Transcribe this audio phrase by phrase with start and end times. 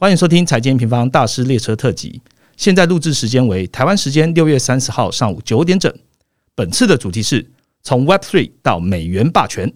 [0.00, 2.22] 欢迎收听财经平方大师列车特辑。
[2.56, 5.94] 现在录制时间为台湾时间六月三十号上午九点整。
[6.54, 7.46] 本次的主题是
[7.82, 9.70] 从 Web Three 到美元霸权。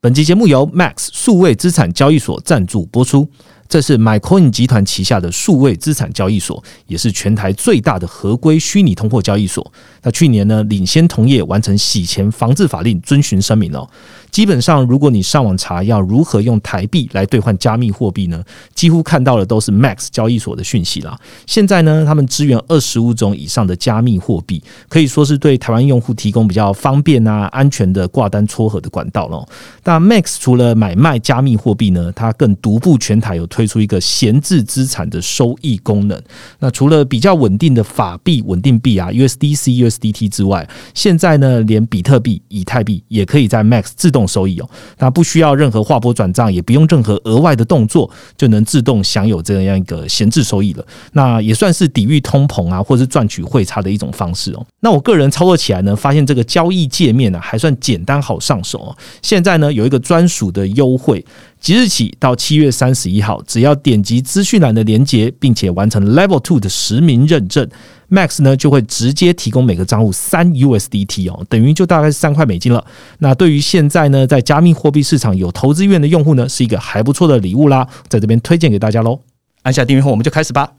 [0.00, 3.28] 本集节目由 Max 数位资产交易所赞助播出。
[3.68, 9.72] 这是 MyCoin 集团旗下的数位资产交易所，也是全台最大的合规虚拟通货交易所。
[10.02, 13.88] 那去年呢，领先同业完成洗钱防治法令遵循声明哦。
[14.30, 18.42] 基本上，如果你上网查要如何用台币来兑换加密货币呢，
[18.74, 21.18] 几乎看到的都是 Max 交易所的讯息啦。
[21.46, 29.46] 现在呢，他们支援二十五种以上的加密货币，可以说是对台湾用户提供比较方便啊、安全的挂单撮合的管道咯。
[29.84, 36.18] 那 Max 除了买卖加密货币呢，它更独步全台，有推出一个闲置资产的收益功能。
[36.58, 50.84] 那除了比较稳定的法币稳定币啊 USDC、US SDT 之外，现在呢，连比特币、以太币也可以在 Max 自动收益哦，那不需要任何划拨转账，也不用任何额外的动作，就能自动享有这样一个闲置收益了。
[51.12, 54.66] 那也算是抵御通膨啊，或是赚取汇差的一种方式哦。
[54.80, 58.96] 那我个人操作起来呢，发现这个交易界面呢还算简单好上手哦。
[59.20, 61.24] 现在呢有一个专属的优惠，
[61.60, 67.68] 即日起到七月三十一号，只要点击资讯栏的连接，并且完成 Level Two 的实名认证。
[68.12, 72.84] Max 呢就会直接提供每个账户三 USDT 哦，等于就大概是三块美金了。
[73.20, 79.18] 那对于现在呢在加密货币市场有投资意愿的用户呢，是一个还不错的礼物啦，在这边推荐给大家喽。
[79.62, 80.70] 按下订阅后，我们就开始吧。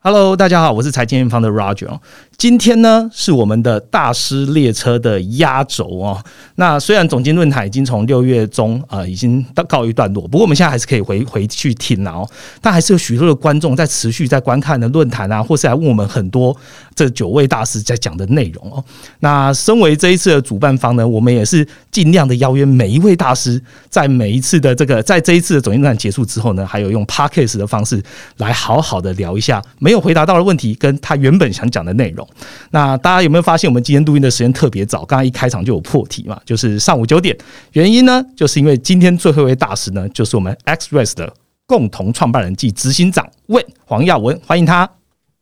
[0.00, 2.00] Hello，大家好，我是财经方的 Roger。
[2.38, 6.22] 今天呢是我们的大师列车的压轴哦。
[6.54, 12.24] 那虽然总经论坛已经从六月中啊已经到告一段落，不过我们现在还是可以回回去听哦。
[12.62, 16.56] 但还是有许多的观众在持续在观看的论坛啊，或是来问我们很多
[16.94, 18.84] 这九位大师在讲的内容哦。
[19.18, 28.00] 那身为这一次的主办方呢，我们也是尽量的邀约每一位大师，在每一次的这个在这一次的总经论坛结束之后呢，还有用 Podcast 的方式
[28.36, 32.27] 来好好的聊一下没有回答到的问题，跟他原本想讲的内容。
[32.70, 35.04] 那大家有没有发现，我们今天录音的时间特别早？
[35.04, 37.36] 刚刚一开场就有破题嘛，就是上午九点。
[37.72, 41.32] 原因呢，就是因为今天最后一位大师呢，就是我们 XREX 的
[41.66, 44.88] 共同创办人暨执行长问黄耀文，欢迎他。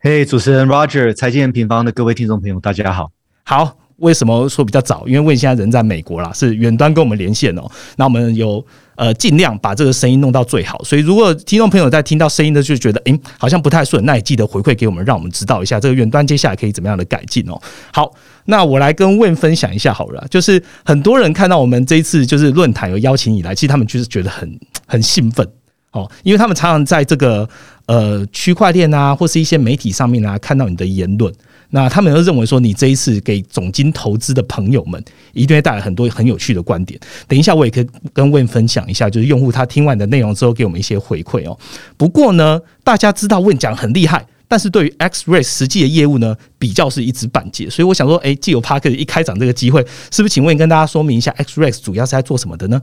[0.01, 3.11] 嘿，主持人 Roger，财经平方的各位听众朋友，大家好。
[3.45, 5.05] 好，为什么说比较早？
[5.07, 7.71] 因为问现在人在美国啦，是远端跟我们连线哦。
[7.97, 8.65] 那我们有。
[8.97, 10.83] 呃，尽量把这个声音弄到最好。
[10.83, 17.61] 所以，如果听众朋友在听到声音的就觉得，哎，好像不太顺，那也记得回馈给我们，让我们知道一下这个远端接下来可以怎么样的改进哦。
[17.93, 18.13] 好，
[18.47, 20.27] 那我来跟问分享一下好了。
[20.31, 25.47] 就是很多人看到我们这一次就是论坛有邀请以来，其实他们就是觉得很很兴奋
[25.93, 27.49] 哦，因为他们常常在这个
[27.87, 31.33] 呃区块链啊，或是一些媒体上面啊，看到你的言论。
[31.71, 36.99] 那他们都认为说，你这一次给总金投资的朋友们，一定会带来很多很有趣的观点。
[37.27, 41.59] 等一下，我也可以跟 Win 分享一下，就是用户他听完的内容之后，给我们一些回馈哦。
[41.97, 47.69] 不过呢，大家知道 Win 讲很厉害，但是对于 XRace 实际的业务呢，比较是一知半解。
[47.69, 52.81] 所以我想说，哎，既有 Parker 一开场这个机会，是不是请问跟大家说明一下 XRace 主要是在做什么的呢？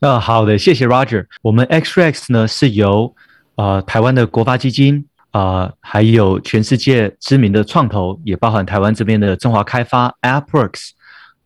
[0.00, 1.24] 啊，好的，谢谢 Roger。
[1.42, 3.14] 我们 XRace 呢是由
[3.56, 5.06] 呃台湾的国发基金。
[5.30, 10.90] 啊，还有全世界知名的创投，也包含台湾这边的中华开发 AppWorks，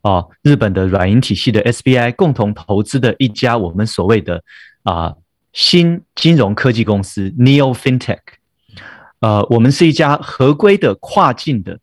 [0.03, 4.43] 啊，日本的软银体系的 SBI 共同投资的一家我们所谓的
[4.85, 5.13] 啊
[5.53, 8.21] 新金融科技公司 Neo FinTech，
[9.19, 11.77] 呃，我们是一家合规的跨境的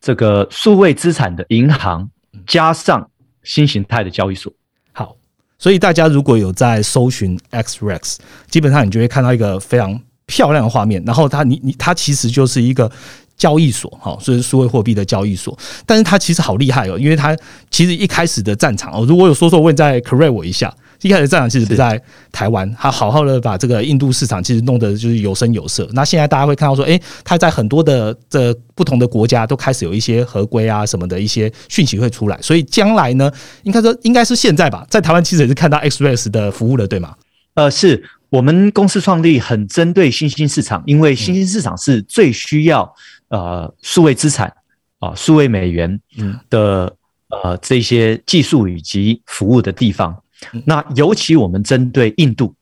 [0.00, 2.08] 这个数位资产的银行，
[2.46, 3.10] 加上
[3.42, 4.52] 新形态的交易所。
[4.92, 5.16] 好，
[5.58, 10.00] 所以大家如果有在搜寻 XREX，基本上你就会看到一个非常。
[10.30, 12.88] 漂亮的画面，然后它你你它其实就是一个
[13.36, 17.36] 交易所哈，所以是数位货币的交易所，但是它其实好厉害哦，因为它
[17.68, 25.88] 其实一开始的战场哦，如果有说说问再 correct 我一下，一开始战场其实不在台湾，它好好的把这个印度市场其实弄得就是有声有色。
[25.94, 33.32] 那现在大家会看到说，哎，它在很多的这不同的国家都开始有一些合规啊什么的一些讯息会出来，所以将来呢，
[33.62, 37.14] 应该说应该是现在吧，在台湾其实也是看到 Express 的服务了，对吗？
[37.54, 38.04] 呃，是。
[38.30, 42.94] 我们公司创立很针对新兴市场，因为新兴市场是最需要
[43.28, 44.52] 呃数位资产
[45.00, 46.00] 啊数位美元
[46.48, 46.94] 的
[47.28, 50.16] 呃这些技术以及服务的地方。
[50.64, 52.54] 那尤其我们针对印度，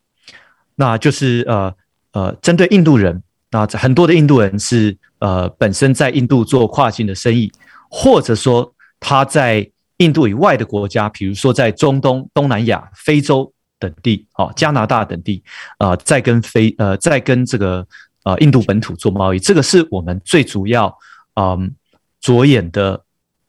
[0.74, 1.74] 那就是呃
[2.12, 7.52] 呃针对印度人，那很多的印度人是呃本身在印度做跨境的生意，
[7.90, 13.52] 或者说他在印度以外的国家，比如说在中东、东南亚、非洲。
[13.78, 15.42] 等地，哦，加拿大等地，
[15.78, 17.86] 呃，在跟非，呃，在跟这个，
[18.24, 20.92] 呃，印度本土做贸易，这个是我们最主要，
[21.34, 21.72] 嗯，
[22.20, 23.02] 着眼的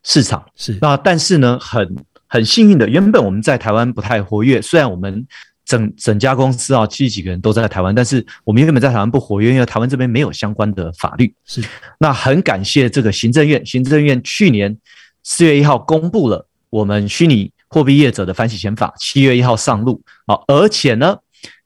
[0.03, 0.45] 市场。
[0.55, 1.95] 是那但是呢，很
[2.27, 5.25] 很幸运的，原本我们在台湾不太活跃，虽然我们
[5.65, 11.33] 整整家公司啊七十几个人都在台湾，但是我们原本在台湾不活跃，因为台湾这边没有相关的法律。
[11.45, 11.63] 是
[11.97, 14.77] 那很感谢这个行政院，行政院去年
[15.23, 21.15] 四月一号公布了我们虚拟货币业者的反洗钱法，七月一号上路啊，而且呢，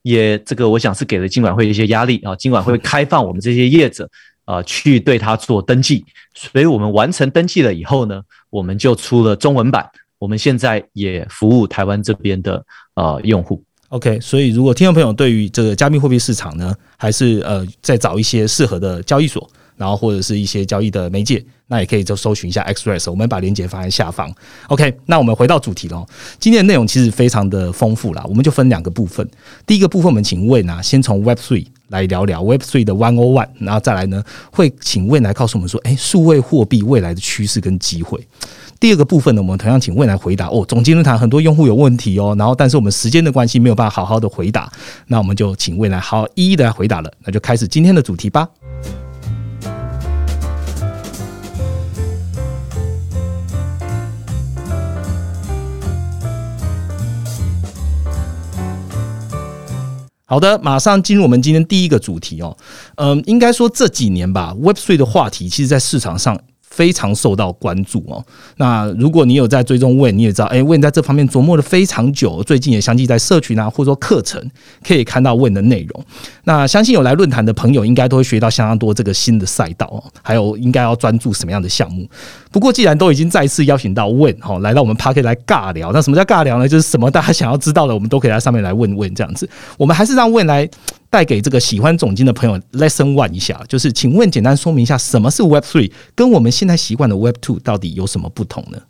[0.02, 4.10] 也这个我想是给了金管会一些压力啊，金管会开放我们这些业者
[4.46, 6.04] 啊去对他做登记，
[6.34, 9.90] 所以我们完成登记了以后呢，我们就出了中文版，
[10.20, 12.64] 我们现在也服务台湾这边的
[12.96, 13.64] 呃用户。
[13.90, 24.34] OK，所以如果听众朋友对于这个加密货币市场呢，还是呃再找一些适合的交易所，然后或者是一些交易的媒介，那也可以就搜寻一下 Xress，我们把链接放在下方。
[24.68, 26.06] OK，那我们回到主题喽。
[26.40, 29.28] 今天的内容其实非常的丰富啦，我们就分两个部分。
[29.66, 38.20] 第一个部分，我们请魏呢先从 Web Three 来聊聊 Web Three 的 One O One，然后再来呢会请魏来告诉我们说，哎，数位货币未来的趋势跟机会。
[38.80, 40.66] 第二个部分呢，我们同样请未来回答哦。
[40.68, 44.70] 总经论坛很多用户有问题哦，然后但是我们时间的关系没有办法好好的回答，
[45.08, 47.10] 那我们就请未来好一一的来回答了。
[47.24, 48.48] 那就开始今天的主题吧。
[60.34, 62.58] 好的，马上进入我们今天第一个主题哦。
[62.96, 66.36] 嗯，应该说这几年吧，Web Three 的话题，其实在市场上
[66.74, 68.24] 非常受到关注哦。
[68.58, 74.44] 那如果你有在追踪问你也知道，哎问在这方面琢磨了非常久，最近也相继在社群啊，或者说课程
[74.84, 76.06] 可以看到问的内容。
[76.46, 82.10] 那相信有来论坛的朋友，应该都会学到相当多这个新的赛道哦，还有应该要专注什么样的项目。
[82.52, 86.68] 不过，既然都已经再次邀请到问哈，来到我们 p a r k 来尬聊，那什么叫尬聊呢？
[86.68, 89.48] 就是什么大家想要知道的，我们都可以在上面来问问这样子。
[89.78, 90.68] 我们还是让问来
[91.14, 98.82] 带给这个喜欢总经的朋友 lesson one 一下，就是请问简单说明一下什么是 Web Three，跟我们现在习惯的 Web Two 到底有什么不同呢？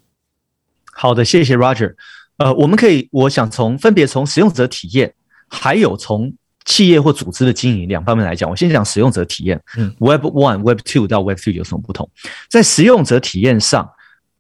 [0.94, 1.96] 好的，谢谢 Roger。
[2.38, 5.14] 呃，我们可以，我想从分别从使用者体验，
[5.50, 6.34] 还有从
[6.64, 8.50] 企业或组织的经营两方面来讲。
[8.50, 9.62] 我先讲使用者体验。
[9.76, 12.10] 嗯，Web One、Web Two 到 Web Three 有什么不同？
[12.50, 13.92] 在使用者体验上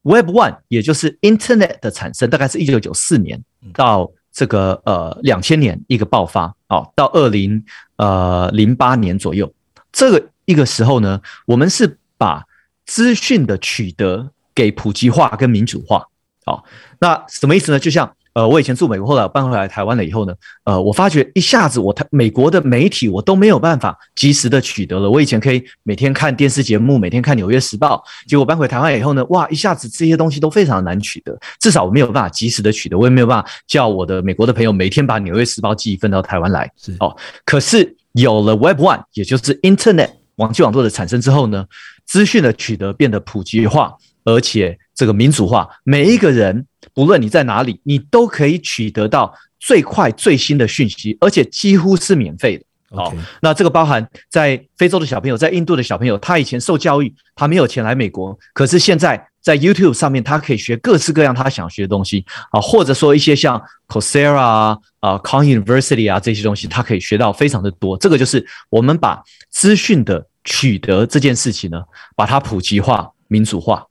[0.03, 3.43] ，Web One 也就是 Internet 的产生，大概是一九九四年
[3.73, 7.63] 到这个呃两千年一个爆发，哦，到二零
[7.97, 9.53] 呃零八年左右，
[9.91, 12.43] 这个一个时候呢，我们是把
[12.85, 16.07] 资讯的取得给普及化跟民主化。
[16.45, 16.65] 好，
[16.99, 17.79] 那什么意思呢？
[17.79, 20.33] 就像呃，我以前住美国，后来我搬回来台湾了以后呢，
[20.63, 25.09] 呃，我发觉一下子我台美国的媒体我都没有办法及时的取得了。
[25.09, 36.71] 我以前可以每天看电视节目，每天看《纽约时报》，结果搬回台湾以后呢，哇，一下子这些东西都非常难取得，至少我没有办法及时的取得，我也没有办法叫我的美国的朋友每天把《纽约时报》寄一份到台湾来。
[36.81, 37.15] 是哦，
[37.45, 41.65] 可是有了 Web One，也就是 Internet 网际网络的产生之后呢，
[42.07, 52.65] 资讯的取得变得普及化，而且这个民主化，每一个人不论你在哪里，你都可以取得到最快最新的讯息，而且几乎是免费的。
[52.95, 53.11] 好
[53.41, 67.97] 那这个包含在非洲的小朋友，在印度的小朋友，他以前受教育，他没有钱来美国，可是现在在 YouTube 上面，他可以学各式各样他想学的东西啊，或者说一些像 Coursera 啊、啊 Khan University 啊这些东西，他可以学到非常的多。
[67.97, 71.81] 这个就是我们把资讯的取得这件事情呢，
[72.15, 73.87] 把它普及化、民主化。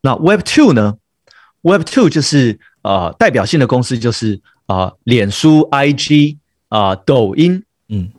[0.00, 0.94] 那 Web Two 呢
[1.62, 6.38] ？Web Two 就是呃代表性的公司就是啊、脸书、IG
[6.68, 7.64] 啊、抖音。
[7.88, 8.10] 嗯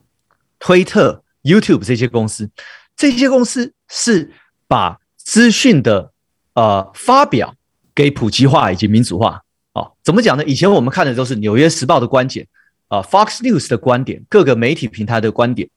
[0.62, 2.50] 推特、YouTube 这些公司，
[2.98, 4.30] 这些公司是
[4.68, 6.12] 把资讯的
[6.54, 7.56] 呃发表
[7.96, 9.42] 给普及化以及民主化。
[9.72, 10.44] 哦，怎么讲呢？
[10.44, 12.46] 以前我们看的都是《纽约时报》的观点，
[12.90, 15.70] 啊、f o x News 的观点，各个媒体平台的观点。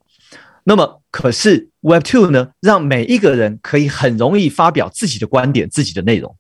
[0.65, 6.35] 那么，可是 Web Two 呢，让每一个人可以很容易发表自己的观点、自己的内容。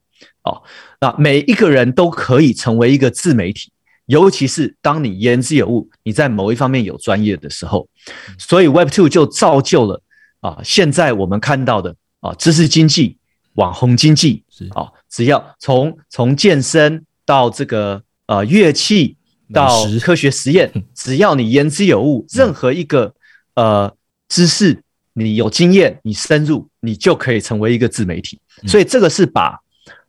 [0.44, 0.62] 哦，
[1.00, 3.70] 那每一个人都可以成为一个自媒体。
[4.06, 7.88] 尤其是当你言之有物，你在某一方面有专业的时候，
[8.36, 10.02] 所以 Web Two 就造就了
[10.40, 13.16] 啊，现在我们看到的啊，知识经济、
[13.54, 19.16] 网红经济是啊，只要从从健身到这个呃乐器
[19.52, 23.14] 到科学实验，只要你言之有物，任何一个
[23.54, 23.94] 呃
[24.28, 24.82] 知识
[25.12, 28.40] 你有经验，你深入，你就可以成为一个自媒体。
[28.66, 29.56] 所以这个是把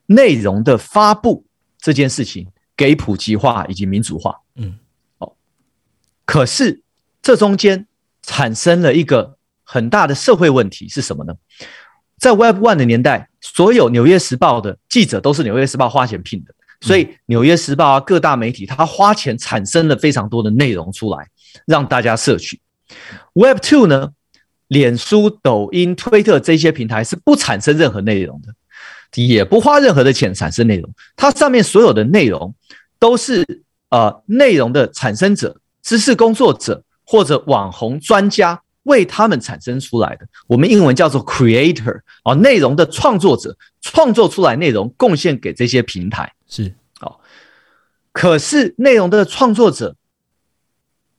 [0.05, 1.45] 内容的发布
[1.79, 4.35] 这件事情给普及化以及民主化。
[4.55, 4.77] 嗯，
[5.19, 5.33] 哦，
[6.25, 6.81] 可是
[7.21, 7.87] 这中间
[8.21, 11.33] 产生了一个很大的社会问题是什么呢？
[12.17, 21.27] 在 Web One 的年代，所有《纽约时报》的记者都是《纽约时报》花钱聘的，所以《纽约时报》啊各大媒体它花钱产生了非常多的内容出来，
[21.65, 22.61] 让大家摄取。
[23.33, 24.11] Web Two 呢，
[24.67, 28.53] 脸书、抖音、推特这些平台是不产生任何内容的，
[29.15, 32.53] 也不花任何的钱产生内容，它上面所有的内容
[32.97, 33.45] 都是
[33.89, 46.33] 呃内容的产生者、知识工作者或者网红专家为他们产生出来的，我们英文叫做 creator 啊，内容的创作者创作出来内容贡献给这些平台。
[46.47, 46.73] 是。
[47.01, 47.19] 哦，
[48.11, 49.95] 可是内容的创作者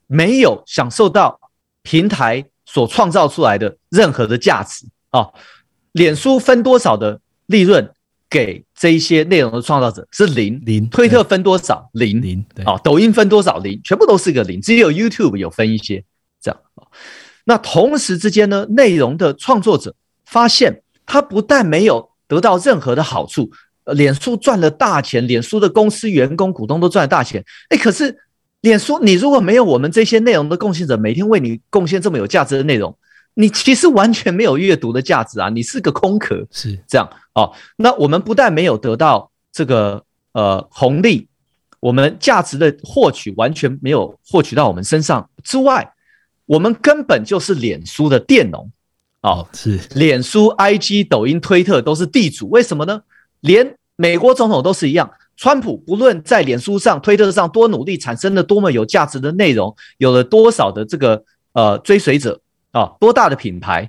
[0.06, 1.38] 没有享受到
[1.82, 4.86] 平台所创造出来的任何的价值。
[5.10, 5.28] 啊，
[5.92, 7.20] 脸书分多少的？
[7.46, 7.88] 利润
[8.28, 10.60] 给这一些内容的创造者是零。
[10.64, 11.88] 零，推特分多少？
[11.92, 12.20] 零。
[12.20, 13.58] 零，啊，抖音分多少？
[13.58, 16.04] 零，全部都是个零，只有 YouTube 有分一些
[16.40, 16.60] 这样。
[16.74, 16.86] 啊。
[17.44, 23.50] 那同时之间呢，内容的创作者发现他不但没有得到任何的好处，
[23.92, 28.16] 脸书赚了大钱，脸书的公司员工股东都赚了大钱，哎，可是
[28.62, 32.96] 脸书你如果没有我们这些内容的贡献者，每天为你贡献这么有价值的内容。
[33.34, 35.48] 你其实完全没有阅读的价值啊！
[35.48, 37.52] 你是个空壳，是这样哦。
[37.76, 41.26] 那我们不但没有得到这个呃红利，
[41.80, 45.92] 我们价值的获取完全没有获取到我们身上之外，
[46.46, 48.70] 我们根本就是脸书的佃农
[49.22, 49.48] 哦。
[49.52, 53.02] 是脸书、IG、抖音、推特都是地主，为什么呢？
[53.40, 62.40] 连美国总统都是一样，川普不论在脸书上、推特上多努力，产生了多么有价值的内容，有了多少的这个呃追随者。
[62.74, 63.88] 啊，多大的品牌？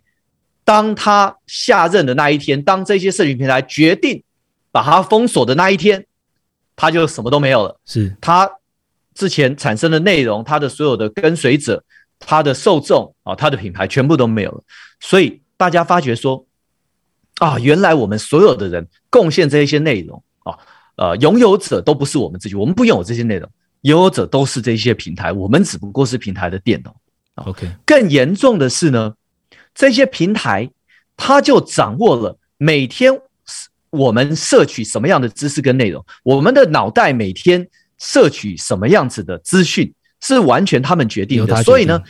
[0.64, 4.24] 当他下任的那一天，当这些社群平台决定
[4.72, 6.06] 把它封锁的那一天，
[6.76, 7.80] 他就什么都没有了。
[7.86, 8.50] 是他
[9.14, 11.84] 之前产生的内容，他的所有的跟随者，
[12.20, 14.64] 他的受众啊，他的品牌全部都没有了。
[15.00, 16.46] 所以大家发觉说，
[17.40, 20.58] 啊，原来我们所有的人贡献这一些内容啊，
[20.96, 23.50] 呃，拥有者都不是我们自己，我们不拥有这些内容，
[23.82, 26.96] 拥有者都是这些平台，我们只不过是平台的电脑。
[27.36, 29.14] OK，更严重的是呢，
[29.74, 30.70] 这些平台
[31.18, 33.12] 它就掌握了每天
[33.90, 41.62] 我们摄取什么样的知识跟内容，我们的脑袋每天摄取什么样子的资讯是完全他们决定的。
[41.64, 42.02] 所以呢，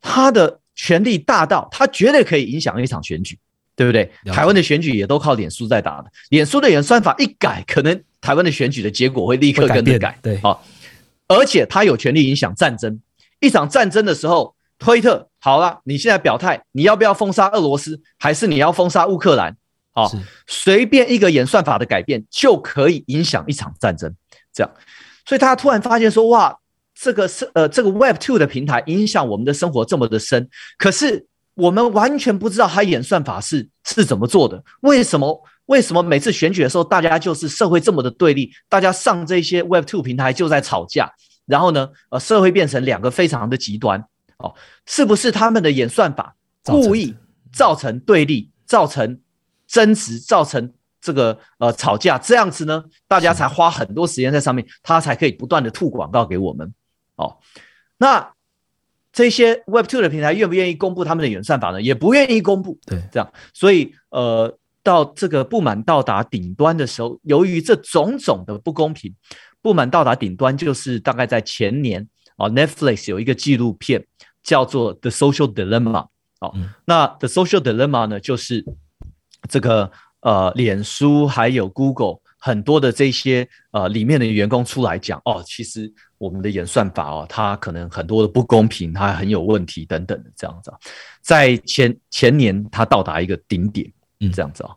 [0.00, 3.38] 他的权力大到他绝对可以影响一场选举，
[3.74, 4.10] 对不对？
[4.26, 10.18] 台湾的选举也都靠脸书在打的，脸书的演算法一改，可能台湾的选举的结果会立刻跟着改。
[10.22, 10.64] 对，好，
[11.28, 13.00] 而且他有权利影响战争。
[13.40, 19.56] 一场战争的时候，推特好了，你现在表态，你要不要封杀俄罗斯，还是你要封杀乌克兰？
[19.92, 20.10] 好，
[20.46, 24.14] 随便一个演算法的改变就可以影响一场战争。
[24.52, 24.72] 这样，
[25.26, 26.56] 所以他突然发现说，哇，
[26.94, 34.62] 这个是呃，这个 Web Two 的平台影响我们的生活这么的深，可是我们完全不知道它演算法是是怎么做的。
[34.80, 35.42] 为什么？
[35.66, 41.12] 为什么每次选举的时候，大家就是社会这么的对立，大家上这些 Web Two 平台就在吵架？
[41.48, 41.88] 然后呢？
[42.10, 44.04] 呃，社会变成两个非常的极端
[44.36, 44.54] 哦，
[44.86, 47.16] 是不是他们的演算法故意
[47.52, 49.18] 造成对立、造成
[49.66, 52.84] 争执、造成这个呃吵架这样子呢？
[53.08, 56.72] 大家才花很多时间在上面，他才可以不断的吐广告给我们
[57.16, 57.38] 哦。
[57.96, 58.32] 那
[59.10, 61.80] 这些 Web Two 的平台愿不愿意公布他们的演算法呢？
[61.80, 62.78] 也不愿意公布。
[62.84, 69.12] 对，这样，所以呃，到这个不满到达顶端的时候，由于这种种的不公平。
[69.60, 74.06] 不满到达顶端，就是大概在前年啊，Netflix 有一个纪录片
[74.42, 76.02] 叫做《The Social Dilemma》
[76.40, 78.64] 哦，那《The Social Dilemma》呢，就是
[79.48, 90.72] 这个呃，脸书还有 Google 很多的这些呃里面的员工出来讲哦，其实我们的演算法哦，它可能很多的不公平，它很有问题等等的这样子，
[91.20, 94.70] 在前前年它到达一个顶点，嗯，这样子啊，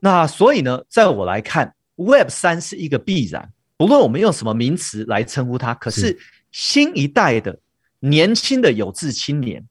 [0.00, 3.52] 那所以呢，在我来看，Web 三是一个必然。
[3.78, 6.18] 不论我们用什么名词来称呼他，可是
[6.50, 7.60] 新一代的
[8.00, 9.66] 年轻的有志青年、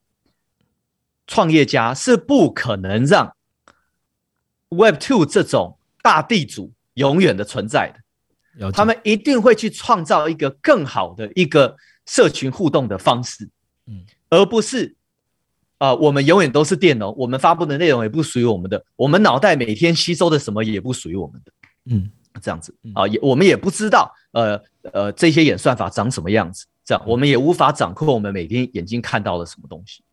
[1.27, 3.35] 创业家是不可能让
[4.69, 8.71] Web Two 这种大地主永远的存在的。
[8.71, 13.49] 他们一定会去创造一个更好的一个社群互动的方式，
[13.85, 14.95] 嗯，而不是
[15.77, 21.51] 啊，我们永远都是电脑，我们发布的内容也不属于我们的，我们脑袋每天吸收的什么也不属于我们的，
[21.85, 22.09] 嗯。
[22.41, 24.62] 这样子啊，也我们也不知道，呃
[24.94, 30.03] 呃，这些演算法长什么样子，这样我们也无法掌控我们每天眼睛看到了什么东西。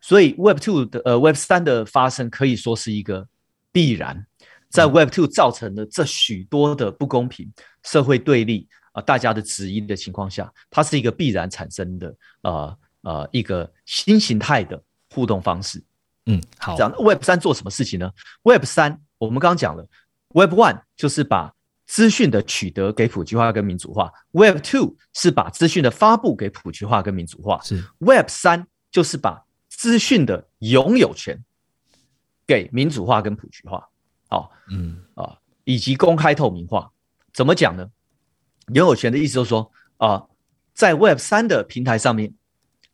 [0.00, 3.26] 所以 Web Two 的呃 Web 三的发生可以说是一个
[3.72, 4.26] 必然，
[4.68, 7.50] 在 Web Two 造成的这许多的不公平、
[7.82, 14.80] 社会对立啊，大家的质疑的情况下，它是一个必然产生的呃呃一个新形态的
[15.12, 15.82] 互动方式。
[16.26, 18.10] 嗯，好，这样 Web 三做什么事情呢
[18.44, 19.86] ？Web 三我们刚刚讲了。
[20.34, 21.54] Web One 就是把
[21.86, 31.42] 资讯的取得给普及化跟民主化，Web Two 是把资讯的发布给普及化跟民主化，是 Web 三就是把资讯的拥有权
[32.46, 33.88] 给民主化跟普及化。
[34.30, 36.92] 哦，嗯啊，以及公开透明化。
[37.32, 37.88] 怎么讲呢？
[38.74, 40.26] 拥有权的意思就是说啊，
[40.74, 42.34] 在 Web 三的平台上面，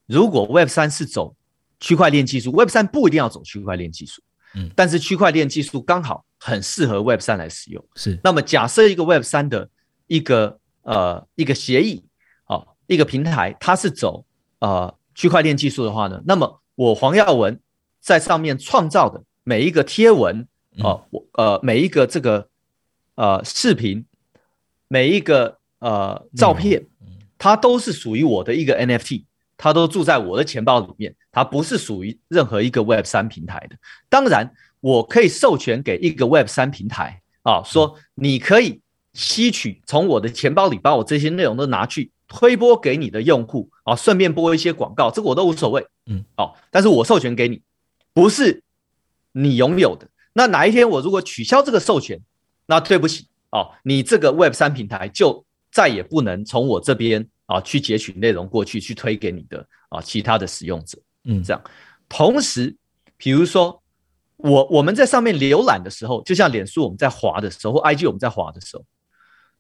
[0.06, 1.34] 如果 Web 三是走
[1.80, 4.22] 区块链技术，Web 三不一定要走区块链技术，
[4.54, 7.82] 嗯，但是区块链技术刚好很适合 Web 三来使用。
[7.94, 9.68] 是，那么假设一个 Web 三的
[10.06, 12.04] 一个呃一个协议
[12.44, 14.26] 啊，一个平台，它是走
[14.58, 17.58] 呃区块链技术的话呢，那么我黄耀文
[18.00, 20.46] 在上面创造的每一个贴文
[20.80, 22.48] 啊，我呃每一个这个
[23.14, 24.04] 呃视频。
[24.86, 26.86] 每一个呃照片，
[27.36, 29.24] 它都是属于我的一个 NFT，
[29.56, 33.76] 它都住在我的钱包里面，它不是属于任何一个 Web 三平台的。
[34.08, 38.82] 当然，我可以授权给一个 Web 三平台啊，说你可以
[39.14, 45.86] 吸取从我的钱包里把我这些内容都拿去推播给你的用户啊，顺便播一些广告，这个我都无所谓。
[46.04, 47.62] 嗯，哦，但是我授权给你，
[48.12, 48.62] 不是
[49.32, 50.06] 你拥有的。
[50.34, 52.20] 那哪一天我如果取消这个授权，
[52.66, 53.26] 那对不起。
[53.52, 61.62] 哦，你这个 Web 三平台就再也不能从我这边啊去截取内容过去去推给你的啊其他的使用者，嗯，这样。
[62.06, 62.76] 同时，
[63.16, 63.80] 比如说
[64.44, 68.84] 我我们在上面浏览的时候，就像脸书我们在滑的时候，或 IG 我们在滑的时候，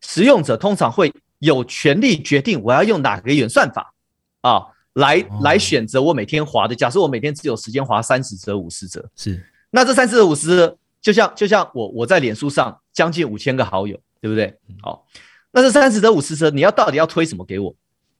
[0.02, 3.94] 使用者通常会有权利决定我要用哪个演算法
[4.42, 6.74] 啊来来选择我每天滑的。
[6.74, 10.76] 假设我每天只有时间滑三十折、五十折，是那这三十折、五十折。
[11.00, 14.58] 就像就像我我在脸书上将近五千个好友，对不对？
[14.80, 15.06] 好，
[15.50, 17.74] 那这三十折五十折，你要到底要推什么给我？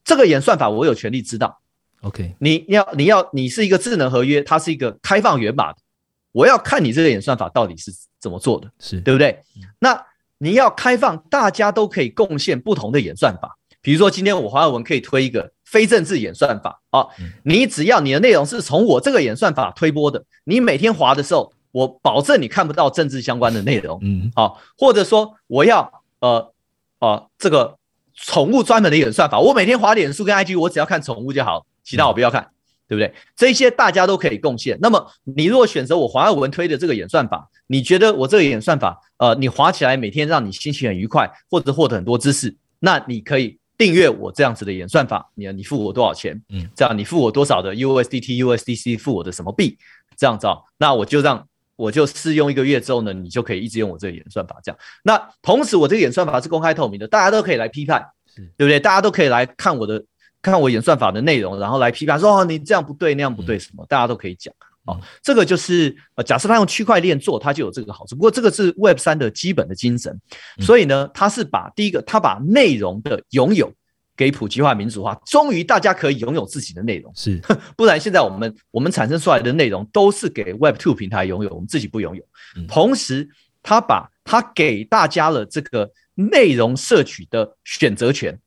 [0.04, 1.61] 这个演算法我有权利知道。
[2.02, 5.78] OK，你要你要你是一个智能合约，它是一个开放源码的，
[6.35, 9.41] 我要看你这个演算法到底是怎么做的，是对不对？
[9.79, 9.99] 那
[10.38, 13.57] 你要开放，大家都可以贡献不同的演算法。
[13.81, 17.07] 比如说今天我华耀文可以推一个非政治演算法啊，
[17.45, 21.55] 你只要你的内容是从我这个演算法推播的，你每天滑的时候。
[21.75, 26.53] 我保证你看不到政治相关的内容，嗯，好，或者说我要呃
[27.00, 27.76] 呃这个
[28.15, 32.49] 宠物专门的演算法，我每天滑脸书跟 IG，我只要看宠物就好，其他我不要看，
[32.88, 33.12] 对不对？
[33.36, 34.78] 这些大家都可以贡献。
[34.80, 46.40] 那么你如果选择我黄耀文推的这个演算法，你觉得我这个演算法呃你滑起来每天让你心情很愉快，或者获得很多知识，那你可以订阅我这样子的演算法，你你付我多少钱？
[46.50, 49.78] 嗯，这样你付我多少的 USDT、USDC，付我的什么币？
[50.16, 51.47] 这样子啊，那我就让。
[51.76, 54.56] 我就试用一个月之后呢，你就可以一直用我这个演算法。
[54.62, 58.00] 这样，那同时我这个演算法是公开透明的，大家都可以来批判，
[58.56, 58.78] 对不对？
[58.78, 60.04] 大家都可以来看我的，
[60.52, 63.85] 看我演算法的内容，然后来批判说哦，你这样不对，那样不对，什么？
[63.89, 64.54] 大家都可以讲。
[64.85, 68.15] 哦，这个就是呃，假设他用区块链做，他就有这个好处。
[68.15, 70.21] 不过这个是 Web 三的基本的精神，
[70.61, 73.73] 所以呢，他是把第一个，他把内容的拥有。
[74.17, 77.13] 给普及化、民主化，终于大家可以拥有自己的内容。
[77.17, 77.43] 是，
[77.76, 82.23] 不然现在我们我们产生出来的内容都是给 Web Two 平台拥有，我们自己不拥有。
[82.69, 83.28] 同时，
[83.61, 88.39] 他把他给大家了这个内容摄取的选择权，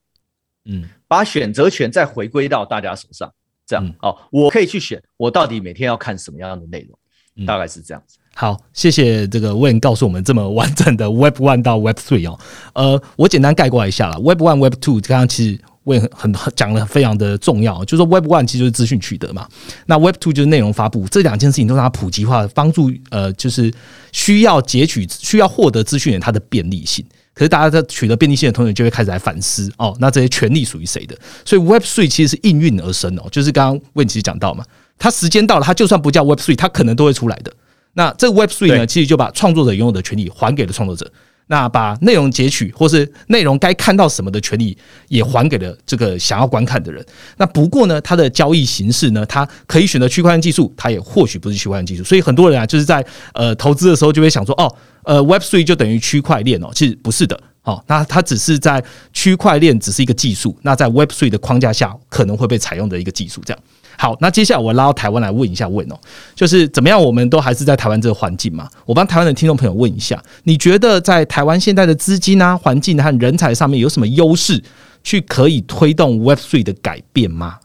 [0.68, 3.32] 嗯，把选择权再回归到大家手上，
[3.66, 8.18] 这样哦，我可以去选我到底每天要看什么样的内容，大概是这样子。
[8.36, 12.38] 好，谢谢这个 Win 告诉我们这么完整的 Web One 到 Web Three 哦。
[12.74, 19.48] 呃，我简单概括一下了，Web One、Web Two 刚刚其实 Win 很讲的非常的重要，就是说 Web One 其实就是资讯取得嘛，
[19.88, 23.74] 那 Web Two 就是内容发布，这两件事情都是它普及化，帮助呃就是
[24.12, 27.04] 需要截取、需要获得资讯的它的便利性。
[27.38, 31.15] 可是大家在取得便利性的同时，就会开始来反思哦，那这些权利属于谁的？
[31.45, 34.65] 所以 Web Three 其实是应运而生哦，就是刚刚 Win 其实讲到嘛，
[34.97, 37.54] 它时间到了，它就算不叫 Web Three，它可能都会出来的。
[37.93, 41.12] 那这个 Web Three 呢，其实就把创作者拥有的权利还给了创作者，
[41.48, 47.06] 那把内容截取或是内容该看到什么的权利也还给了这个想要观看的人。
[47.38, 52.04] 那不过呢，它的交易形式呢，它可以选择区块链技术，它也或许不是区块链技术。
[52.04, 57.40] 所以很多人啊，就是在呃投资的时候就会想说，哦，呃 Web Three 就等于区块链哦，其实不是的。
[57.68, 63.62] 哦，那它只是在区块链只是一个技术，那在 Web Three 的框架下可能会被采用的一个技术，这样。
[63.98, 66.00] 好，那接下来我拉到台湾来问一下问哦，
[66.34, 67.02] 就是怎么样？
[67.02, 68.70] 我们都还是在台湾这个环境嘛？
[68.86, 74.64] 我帮台湾的听众朋友问一下，你觉得在台湾现在的资金啊、环境和人才上面有什么优势，
[75.04, 77.60] 去可以推动 Web Three 的改变吗？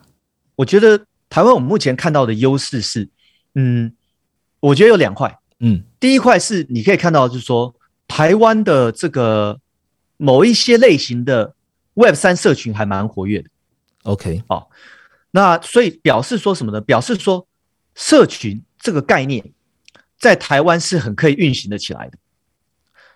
[0.56, 0.98] 我觉得
[1.30, 3.08] 台湾我们目前看到的优势是，
[3.54, 3.92] 嗯，
[4.58, 7.72] 我觉得有两块，嗯，第一块是你可以看到，就是说
[8.08, 9.60] 台湾的这个
[10.22, 11.56] 某一些类型的
[11.94, 13.50] Web 三社群还蛮活跃的。
[14.04, 14.70] OK，好。
[15.32, 16.80] 那所以表示说什么呢？
[16.80, 17.48] 表示说，
[17.96, 19.52] 社群这个概念
[20.20, 22.18] 在台湾是很可以运行的起来的。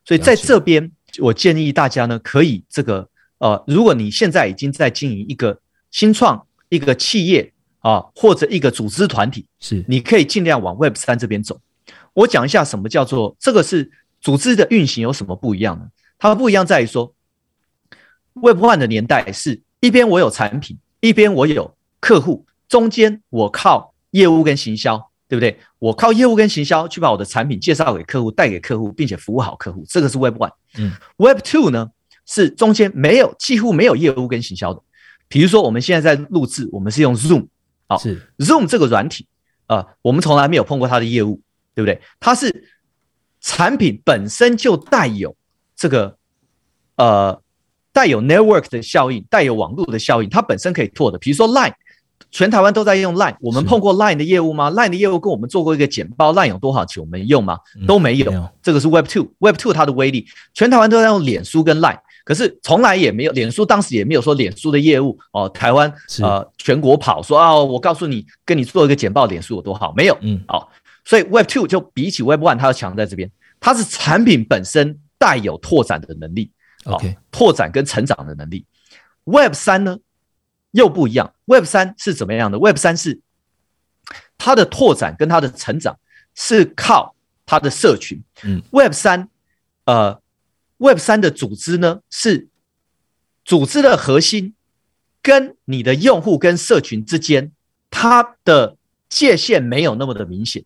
[0.05, 0.91] 所以在这边，
[1.21, 5.61] 我建议大家呢，可以这个呃，如果你现在已经在经营一个
[5.93, 11.61] 新创一个企业啊，或者一个组织团体，是，你可以尽量往 Web 三这边走。
[12.15, 15.87] 我讲一下什么叫做这个是组织的运行有什么不一样呢？
[16.19, 17.15] 它不一样在于说
[18.35, 25.59] ，Web One 的年代是一边我有产品，一边我有客户，中间我靠业务跟行销，对不对？
[25.79, 30.53] 我靠业务跟行销去把我的产品介绍给客户，带给客户，并且服务好客户，这个是 Web One。
[30.79, 31.91] 嗯，Web Two 呢
[32.25, 34.83] 是中间没有几乎没有业务跟行销的。
[35.29, 37.47] 比如说我们现在在录制，我们是用 Zoom，
[37.89, 39.27] 好，是 Zoom 这个软体
[39.67, 41.41] 啊，我们从来没有碰过它的业务，
[41.75, 42.01] 对不对？
[42.21, 42.69] 它是
[43.41, 45.37] 产品本身就带有
[45.77, 46.17] 这个
[46.97, 47.41] 呃
[47.93, 51.19] 带有 network 的效应，带有网络的效应，它本身可以拓的。
[51.19, 51.75] 比如说 Line。
[52.31, 57.59] 全台湾都在用 Line，我们碰过 Line 的业务吗？Line 的业务跟我们做过一个简报，Line 有多少钱我们用吗？
[57.87, 58.49] 都没有。
[58.61, 69.95] 这个是 Web Two，Web Two 它的威力，全台湾都在用脸书跟 Line，可是从来也没有脸书，当时也没有说脸书的业务哦，台湾呃全国跑说啊，我告诉你，跟你做一个简报，脸书有多好？
[69.97, 70.71] 没有，嗯，好，
[71.05, 76.51] 所以 Web Two 就比起 Web One，它要强在这边，它是产品本身带有拓展的能力
[76.85, 78.67] ，OK，拓展跟成长的能力。
[79.25, 79.99] Web 三呢？
[80.73, 83.23] 又不一样，Web 三是怎么样的？Web 三是
[84.37, 85.99] 它的拓展跟它的成长
[86.35, 88.23] 是靠它的社群。
[88.45, 89.31] 嗯，Web 三，
[89.87, 90.21] 呃
[90.77, 92.49] ，Web 三的组织呢是
[93.43, 94.55] 组织的核心
[95.23, 97.53] 跟你的用户跟社群之间，
[97.89, 98.77] 它的
[99.09, 100.63] 界限没有那么的明显。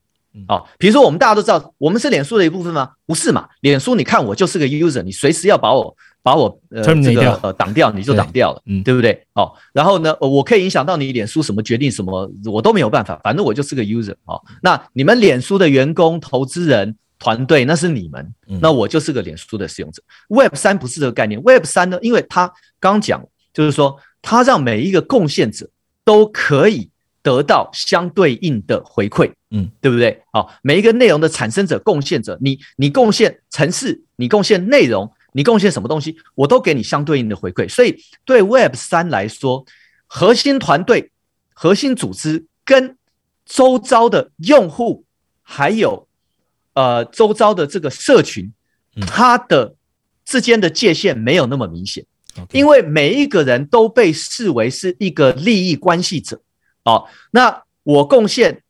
[0.48, 2.90] 哦，比如说我们大家都知道，我们是脸书的一部分吗？
[3.06, 3.48] 不是嘛？
[3.60, 5.96] 脸书你看我就是个 user，你随时要把我。
[6.22, 9.26] 把我呃这个呃挡掉，你就挡掉了，嗯，对不对？
[9.32, 14.38] 哦，然后呢，我可以影响到你脸书什么决定什么，我都没有办法，反正我就是个 user 哦。
[14.62, 20.02] 那你们脸书的员工、投资人、团队，那是你们，那我就是个脸书的使用者。
[20.28, 25.70] Web 三不是这个概念，Web 三呢，因为它刚讲就是说，它让每一个贡献者
[26.04, 26.90] 都可以
[27.22, 30.22] 得到相对应的回馈，嗯，对不对？
[30.32, 35.10] 好，每一个内容的产生者、贡献者，你你贡献城市，你贡献内容。
[35.32, 37.68] 你贡献什么东西，我都给你相对应的回馈。
[37.68, 39.64] 所以对 Web 三来说，
[40.08, 41.12] 核心团队、
[41.54, 42.96] 核心组织跟
[43.46, 45.04] 周遭的用户，
[45.40, 46.08] 还有
[46.72, 48.52] 呃周遭的这个社群，
[49.06, 49.76] 它的
[50.24, 52.04] 之间的界限没有那么明显，
[52.50, 56.40] 因为每一个人都被视为是一个利益关系者。
[56.90, 58.62] 哦，那我贡献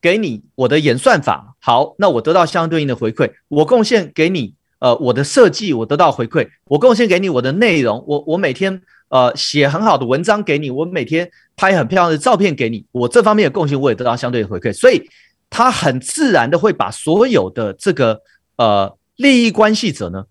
[0.00, 3.32] 给你我的演算法，好，那我得到相对应的回馈。
[3.48, 4.54] 我贡献给你。
[4.80, 15.02] 呃，我的设计我得到回馈，我贡献给你我的内容，我我每天呃写很好的文章给你，我每天拍很漂亮的照片给你，我这方面的贡献我也得到相对的回馈，所以
[15.50, 18.22] 他很自然的会把所有的这个
[18.54, 20.24] 呃利益关系者呢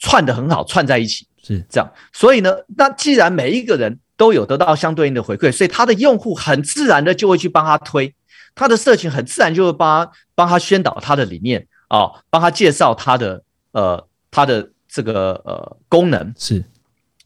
[0.00, 8.14] 串的很好，串在一起是这样，所以呢，那既然每一个人都有得到相对应的回馈，所以他的用户很自然的就会去帮他推，
[8.54, 13.42] 他的社群很自然就会帮帮他宣导他的理念啊，帮他介绍他的。
[13.72, 16.64] 呃，他的这个呃功能是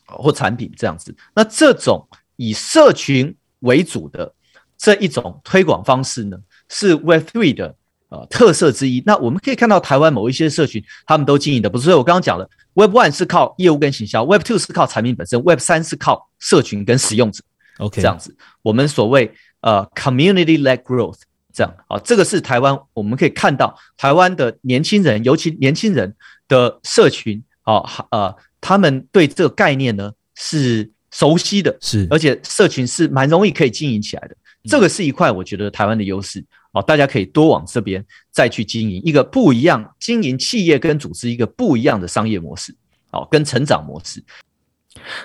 [0.04, 4.34] 或产品这样子，那这种以社群为主的
[4.76, 6.36] 这一种推广方式呢，
[6.68, 7.76] 是 Web Three 的
[8.10, 9.02] 呃特色之一。
[9.06, 11.94] 那我们可以看到台湾某一些社群，他们都经营的不是。
[11.94, 17.42] 我刚刚讲了，Web One 是靠业务跟行销，Web Two 是靠产品本身，Web 三是靠社群跟使用者。
[17.78, 21.20] OK，这样子，我们所谓呃 Community led growth
[21.52, 26.14] 这样啊，这个是台湾我们可以看到台湾的年轻人，尤其年轻人。
[26.50, 34.36] 的社群啊，呃，他们对这个概念呢是熟悉的，是，而且社群是蛮容易可以经营起来的。
[34.64, 42.74] 这个是一块我觉得台湾的优势哦，大家可以多往这边再去经营一个不一样经营企业跟组织一个不一样的商业模式，
[43.10, 44.22] 哦，跟成长模式。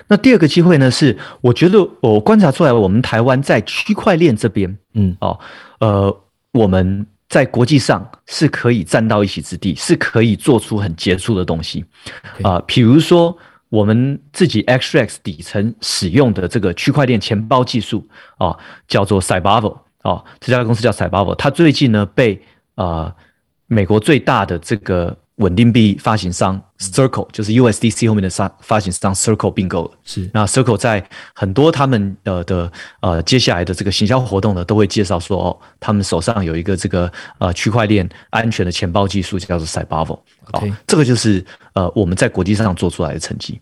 [0.08, 5.38] 那第二个机会呢，是我觉得我观察出来，我们台湾在区块链这边，嗯，哦，
[5.80, 6.20] 呃，
[6.52, 7.06] 我们。
[7.28, 11.84] 在国际上是可以站到一席之地，是可以做出很杰出的东西
[12.42, 12.62] 啊。
[12.68, 13.36] 比如说，
[13.68, 18.06] 我们自己 XRX 底层使用的这个区块链钱包技术
[18.38, 18.56] 啊，
[18.86, 19.76] 叫做 Cybavo
[20.08, 22.40] 啊，这家公司叫 Cybavo，它最近呢被
[22.74, 23.14] 啊
[23.66, 25.16] 美国最大的这个。
[25.36, 29.90] 稳定币发行商 Circle 就是 USDC 后面的发发行商 Circle 并购了。
[30.02, 40.18] 是那 Circle 在很多他们呃的呃接下来的这个行销活动呢，都会介绍说哦，他们手上有一个这个呃区块链安全的钱包技术，叫做 Cybavo。
[40.52, 43.60] 哦，这个就是呃我们在国际上做出来的成绩。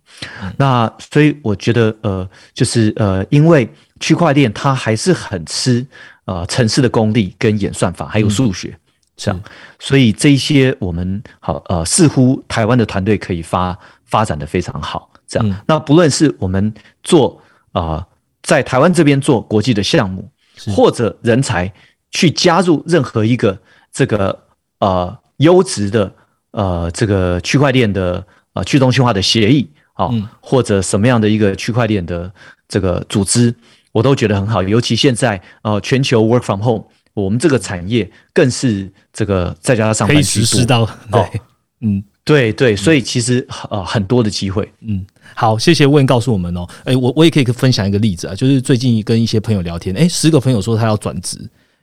[0.57, 5.85] 那所以我觉得呃就是呃因为区块链它还是很吃
[6.24, 8.78] 呃城市的功力跟演算法还有数学。
[9.16, 9.40] 这样，
[9.78, 15.08] 所以这一些我们好呃，似乎台湾的团队可以发发展的非常好。
[15.28, 18.04] 这样，那不论是我们做啊，
[18.42, 20.28] 在台湾这边做国际的项目，
[20.74, 21.72] 或者人才
[22.10, 23.56] 去加入任何一个
[23.92, 24.37] 这个
[24.80, 26.12] 呃优质的
[26.50, 30.10] 呃这个区块链的呃去中心化的协议啊，
[30.40, 32.32] 或者什么样的一个区块链的
[32.66, 33.54] 这个组织，
[33.94, 34.62] 我都觉得很好。
[34.62, 41.40] 尤其现在呃全球 work from home，我们这个产业更是这个在家上班可以实施到对，
[41.80, 42.04] 嗯。
[42.26, 45.04] 对对，所以其实呃很多的机会，嗯，
[45.35, 51.38] 好，谢谢问告诉我们哦，哎，我我也可以分享一个例子啊，就是最近跟一些朋友聊天，哎，十个朋友说他要转职。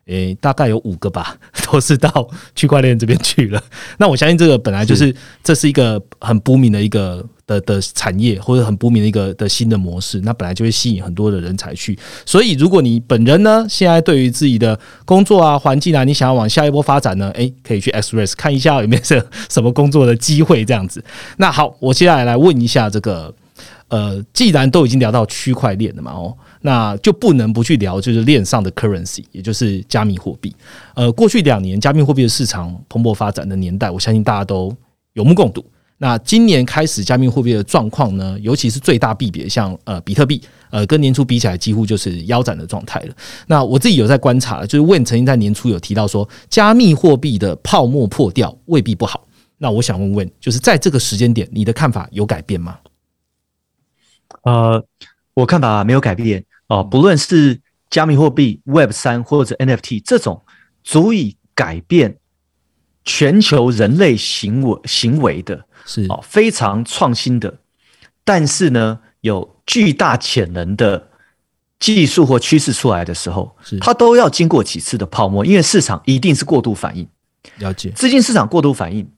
[0.08, 1.38] 诶，大概有五个吧，
[1.72, 3.64] 都是到区块链这边去了。
[4.00, 10.20] 那我相信这个本来就是这是一个很不明的一个的的产业，或者很不明的一个的新的模式。
[10.22, 11.98] 那本来就会吸引很多的人才去。
[12.26, 21.04] 所以，如果你本人呢，现在对于自己的工作啊、环境啊，你想要往下一波发展呢，诶，可以去 Express 看一下有没有什 什么工作的机会这样子。
[21.38, 23.34] 那好，我接下来来问一下这个，
[23.90, 26.36] 呃，既然都已经聊到区块链了嘛，哦。
[26.64, 30.56] 那就不能不去聊，就是链上的 currency，也就是加密货币。
[30.94, 34.72] 呃，过去两年加密货币的市场蓬勃发展的年代，我相信大家都
[35.14, 35.66] 有目共睹。
[36.04, 43.14] 那今年开始，加密货币的状况呢，尤其是最大币别，像呃比特币，呃跟年初比起来，几乎就是腰斩的状态了。
[43.46, 49.28] 那我自己有在观察，就是问曾经在年初有提到说，加密货币的泡沫破掉未必不好。
[49.60, 52.80] 那我想问问，就是在这个时间点，你的看法有改变吗？
[54.42, 54.84] 呃，
[55.36, 56.44] 我看法没有改变。
[56.66, 57.62] 哦，不论是
[57.92, 60.42] 加密货币、Web 三或者 NFT 这种
[60.84, 62.18] 足以改变
[63.06, 66.06] 全球人类行为行为的，是。
[66.10, 67.54] 哦非常创新的，
[68.24, 71.10] 但是呢有巨大潜能的
[71.80, 73.78] 技术或趋势出来的时候，是。
[73.80, 77.08] 它都要经过几次的泡沫，因为市场一定是过度反应，
[77.58, 77.90] 了解。
[77.90, 79.10] 资金市场过度反应，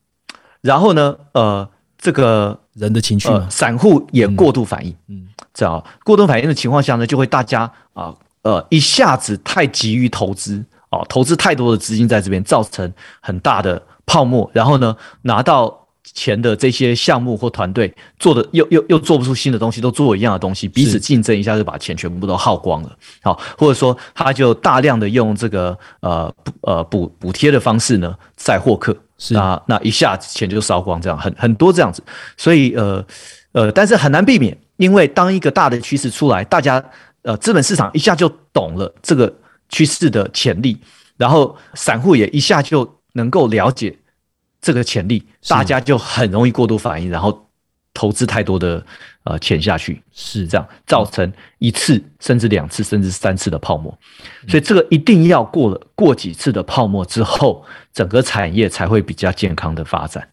[0.60, 5.28] 然后呢，呃，这个人的情绪，散户也过度反应，嗯。
[5.52, 14.50] 这样过度反应的情况下呢，就会大家啊呃一下子太急于投资哦，投资太多的资金在这边，造成很大的泡沫。
[14.52, 15.83] 然后呢，拿到
[16.14, 22.96] 钱的这些项目或团队做的又又又做不出新的东西，都做一样的东西，彼此竞争一下就把钱全部都耗光了。
[23.22, 28.96] 好，或者说他就大量的用这个呃补呃补补贴的方式呢在获客，
[29.36, 32.02] 啊那一下子钱就烧光，这样很很多这样子。
[32.36, 33.04] 所以呃
[33.52, 34.56] 呃，但是很难避免。
[34.76, 36.84] 因为当一个大的趋势出来，大家
[37.22, 39.32] 呃资本市场一下就懂了这个
[39.68, 40.76] 趋势的潜力，
[41.16, 43.96] 然后散户也一下就能够了解
[44.64, 47.46] 这个潜力，大家就很容易过度反应，然后
[47.92, 48.82] 投资太多的
[49.24, 53.96] 呃钱下去，是这样造成一次甚至两次甚至三次的泡沫，
[54.48, 60.26] 所以这个一定要过了过几次的泡沫之后，整个产业才会比较健康的发展。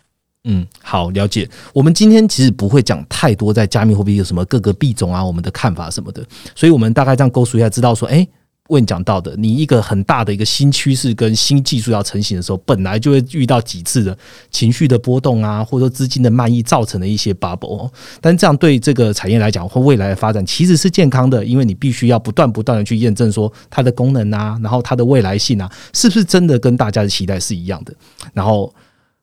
[0.45, 1.47] 嗯，好，了解。
[1.73, 6.25] 我们今天其实不会讲太多在加密货币有什么各个币种啊，我们的看法什么的。
[6.55, 8.27] 所以，我们大概这样勾述一下，知道说，哎，
[8.71, 14.17] 问讲到的，你一个很大的一个新趋势跟新技术要成型的时候，本来就会遇到几次的
[14.49, 17.91] 情绪的波动啊，或者说资金的漫溢造成的一些 bubble。
[18.19, 27.93] 但这样对这个产业来讲，或未来的发展其实是健康的，因为你必须要不断不断的去验证说它的功能啊，然后它的未来性啊，是不是真的跟大家的期待是一样的，
[28.33, 28.73] 然后。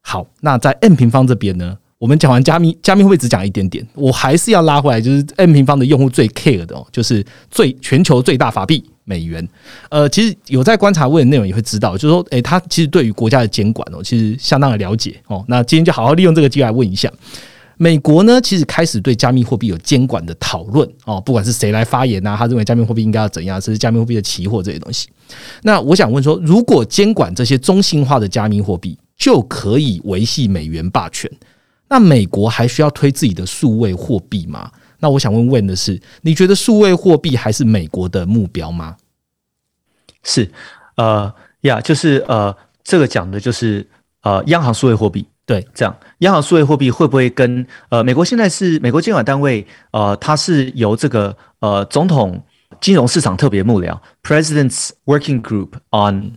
[0.00, 9.46] 好，那在 M 平方这边呢，我们讲完加密，加密会只讲一点点，我还是要拉回来，就是 M 平方的用户最 care 的哦，就是最全球最大法币美元。
[9.90, 15.44] 呃，其实有在观察问的内容也会知道，就是说，诶，他其实对于国家的监管哦，其实相当的了解哦。
[15.48, 17.12] 那今天就好好利用这个机会来问一下，
[17.78, 25.08] 美国呢，其实开始对加密货币有监管的讨论哦，不管是谁来发言呐，他认为加密货币应该要怎样，这是加密货币的期货这些东西。
[25.62, 28.96] 那我想问说，如果监管这些中性化的加密货币？
[29.18, 31.28] 就可以维系美元霸权。
[31.88, 34.70] 那美国还需要推自己的数位货币吗？
[35.00, 38.96] 那我想问问的是，你觉得数位货币还是美国的目标吗？
[40.22, 40.50] 是，
[40.96, 43.86] 呃，呀，就是呃，这个讲的就是
[44.22, 45.26] 呃，央行数位货币。
[45.46, 49.66] 对，这样，央行数位货币会不会跟呃，美国现在是美国监管单位？
[49.92, 52.42] 呃，它是由这个呃，总统
[52.80, 56.32] 金融市场特别幕僚 （President's Working Group on）。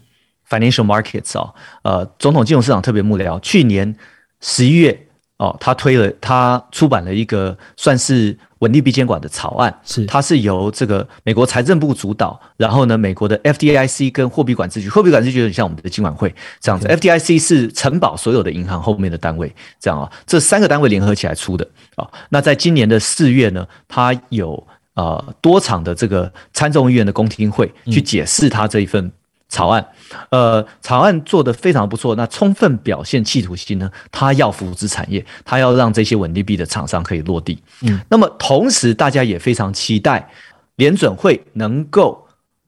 [0.52, 3.96] Financial markets 啊，呃，总统金融市场特别幕僚去年
[4.42, 5.08] 十一月
[5.42, 29.12] 哦，他推了，他出版了一个算是稳定币监管的草案，是，它是由这个美国财政部主导，然后呢，美国的 FDIC 跟货币管制局，货币管制局有点像我们的金管会这样子，FDIC 是承保所有的银行后面的单位，这样啊，这三个单位联合起来出的啊，那在今年的四月呢，他有呃多场的这个参众议院的公听会去解释他这一份。
[29.52, 29.86] 草案，
[30.30, 33.92] 呃，草案做得非常不错，那充分表现企图心呢？
[34.10, 37.62] 他要扶持产业，他要让这些稳定币的厂商可以落地。
[37.82, 40.32] 嗯，那么同时大家也非常期待
[40.78, 42.26] 联准会能够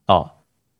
[0.07, 0.29] 哦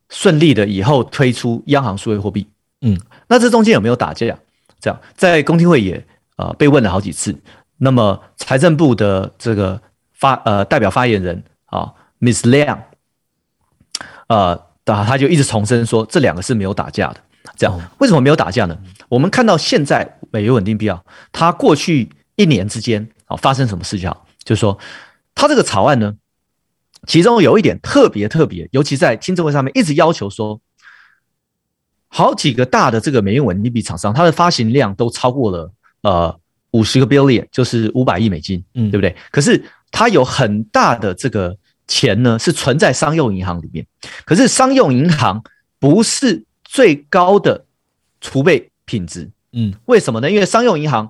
[0.09, 2.45] 顺利的以后推出央行数位货币。
[2.81, 4.37] 嗯，那这中间有没有打架？
[4.81, 7.33] 这样在公听会也呃被问了好几次。
[7.77, 12.79] 那么财政部的这个发呃代表发言人啊，Miss Liang，
[14.27, 17.17] 呃，他他就一直重申说这两个是没有打架的。
[17.57, 18.77] 这样为什么没有打架呢？
[19.09, 24.09] 我们看到现在美元稳定币啊，它过去一年之间啊发生什么事情？
[24.43, 24.79] 就是说，
[25.35, 26.15] 它这个草案呢，
[27.05, 30.61] 其中有一点特别特别，尤其在听证会上面一直要求说，
[32.07, 36.39] 好几个大的这个美元稳定币厂商，它的发行量都超过了呃
[36.71, 39.15] 五十个 billion，就是五百亿美金，嗯，对不对？
[39.31, 41.55] 可是它有很大的这个
[41.87, 43.85] 钱呢，是存在商用银行里面，
[44.25, 45.43] 可是商用银行
[45.79, 46.43] 不是。
[46.65, 47.65] 最高的
[48.19, 50.31] 储备品质，嗯，为什么呢？
[50.31, 51.07] 因为商用银行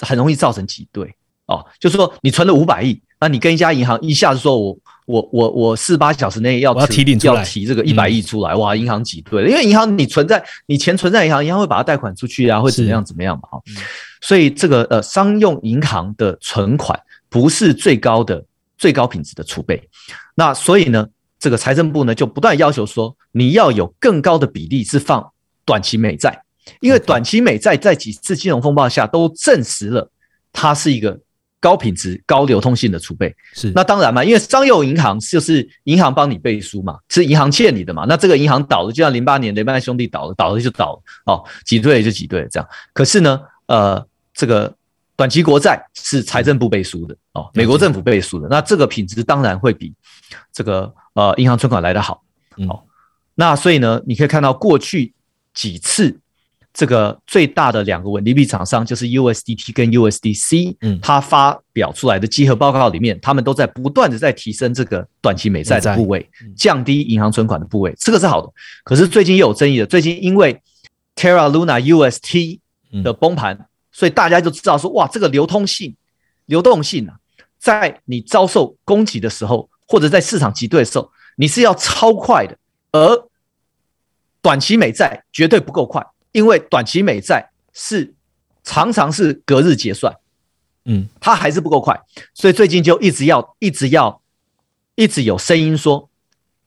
[0.00, 1.10] 很容易造成挤兑
[1.46, 13.62] 哦，就是说你存了五百亿，那你跟一家银行一下子说我我我我四八小时内要提要提这个一百亿出来，哇，银行挤兑了，因为银行你存在你钱存在银行，银行会把它贷款出去啊，会怎么样怎么样嘛，哈，
[14.20, 18.44] 所以这个呃商用银行的存款不是最高的
[18.76, 19.88] 最高品质的储备，
[20.34, 21.06] 那所以呢？
[21.38, 25.32] 这个财政部呢，就不断要求说，你要有更高的比例是放
[25.66, 26.42] 短期美债，
[26.80, 30.10] 因为短期美债在几次金融风暴下都证实了
[30.50, 31.20] 它是一个
[31.60, 33.32] 高品质、高流通性的储备。
[33.52, 38.06] 是，那当然嘛，因为商用银行就是银行帮你背书嘛，是银行欠你的嘛。
[38.08, 42.66] 那这个银行倒了，就像零八年雷曼兄弟倒了，倒了就倒了，哦，挤兑就挤兑了这样。
[42.94, 44.74] 可是呢，呃，这个
[45.16, 49.94] 短期国债是财政部背书的哦，美国政府背书的，那这个品质当然会比
[50.52, 50.94] 这个。
[51.16, 52.22] 呃，银行存款来得好，
[52.68, 52.84] 好，
[53.36, 55.14] 那所以呢，你可以看到过去
[55.54, 56.20] 几次
[56.74, 68.52] 这个最大的两个稳定币厂商就是 USDT 跟 USDC，嗯，它发表出来的集合报告里面，他们都在不断的在提升这个短期美债的部位，降低银行存款的部位，这个是好的。
[68.84, 70.60] 可是最近又有争议的，最近因为
[71.14, 72.60] Terra Luna UST
[73.02, 75.96] 的崩盘，所以大家就知道说，哇，这个流通性、
[76.44, 77.16] 流动性啊，
[77.58, 79.70] 在你遭受攻击的时候。
[79.88, 82.58] 或者在市场挤兑的时候，你是要超快的，
[82.90, 83.28] 而
[84.42, 88.12] 短期美债绝对不够快，因为短期美债是
[88.64, 90.12] 常常是隔日结算，
[90.86, 91.96] 嗯，它还是不够快，
[92.34, 94.20] 所以最近就一直要、一直要、
[94.96, 96.10] 一直有声音说，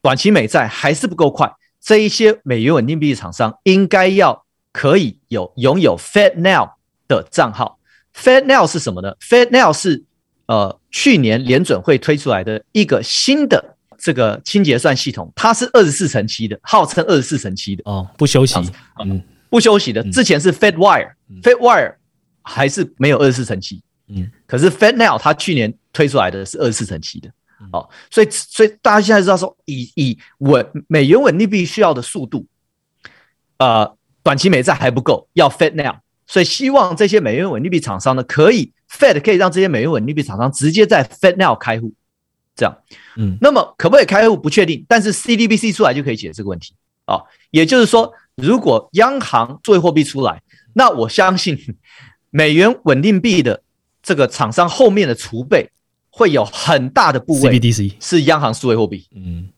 [0.01, 6.69] 短期美债还是不够快，这一些美元稳定币厂商应该要可以有拥有 Fed Now
[7.09, 7.77] 的账号
[8.15, 10.05] ，Fed Now 是什么呢？Fed Now 是。
[10.49, 18.59] 呃，去年联准会推出来的一个新的这个清结算系统，它是二十四乘七的，号称二十四乘七的哦，不休息，
[19.05, 20.01] 嗯，不休息的。
[20.09, 21.93] 之前是 Fed Wire，Fed Wire
[22.41, 27.29] 还是没有二十四乘七，嗯，可是 Fed Now 它去年推出来的是二十四乘七的，
[27.71, 32.43] 哦，所以所以大家现在知道说，以以稳美元稳定币需要的速度，
[33.59, 35.97] 呃，短期美债还不够，要 Fed Now，
[36.29, 38.71] 所以希望这些美元稳定币厂商呢可以。
[38.91, 41.93] Fed 可以让这些美元稳定币厂商直接在 Fed Now 开户，
[42.55, 42.75] 这样，
[43.17, 46.73] 嗯，那么可不可以开户不确定，但是 CDBC 出来就可以解决这个问题
[47.05, 47.21] 啊。
[47.51, 50.41] 也就是说，如果央行作为货币出来，
[50.73, 51.55] 那我相信
[52.31, 53.61] 美元稳定币的
[54.01, 55.69] 这个厂商后面的储备
[56.09, 57.61] 会有很大的部位
[57.99, 59.07] 是央行数位货币。
[59.15, 59.49] 嗯，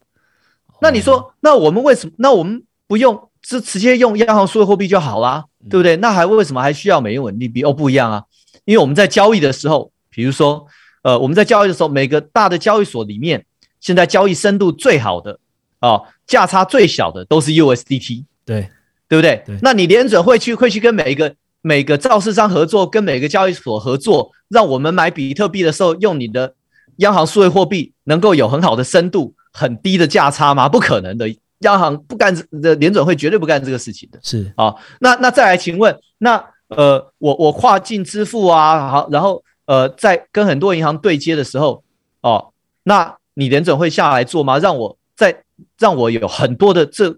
[0.82, 2.14] 那你说，那我们为什么？
[2.18, 5.96] 那我们不用直直接用央行数位货币就好啦，对不对？
[5.98, 7.64] 那还为什么还需要美元稳定币？
[7.64, 8.24] 哦，不一样啊。
[8.66, 10.66] 因为我们在交易的时候，比如说，
[11.04, 13.46] 呃，我们在交易的时候，每个大的交易所里面，
[13.80, 15.40] 现在交易深度最好的，
[15.80, 18.70] 啊，价差最小的都是 USDT，对，
[19.08, 19.44] 对不对？
[19.62, 26.54] 那你联准会去会去跟每一个每个造市商合作，跟每个交易所合作，让我们买比特币的时候用你的
[26.98, 30.70] 央行数位货币，能够有很好的深度、很低的价差吗？
[30.70, 31.28] 不可能的，
[31.62, 34.20] 央行不干这，联准会绝对不干这个事情的。
[34.22, 36.44] 是啊，那那再来，请问那？
[36.72, 41.84] 呃，我我跨境支付啊，好，然后呃，在跟很多银行对接的时候，
[42.22, 44.58] 哦，那你联准会下来做吗？
[44.58, 45.44] 让我在
[45.78, 47.14] 让我有很多的这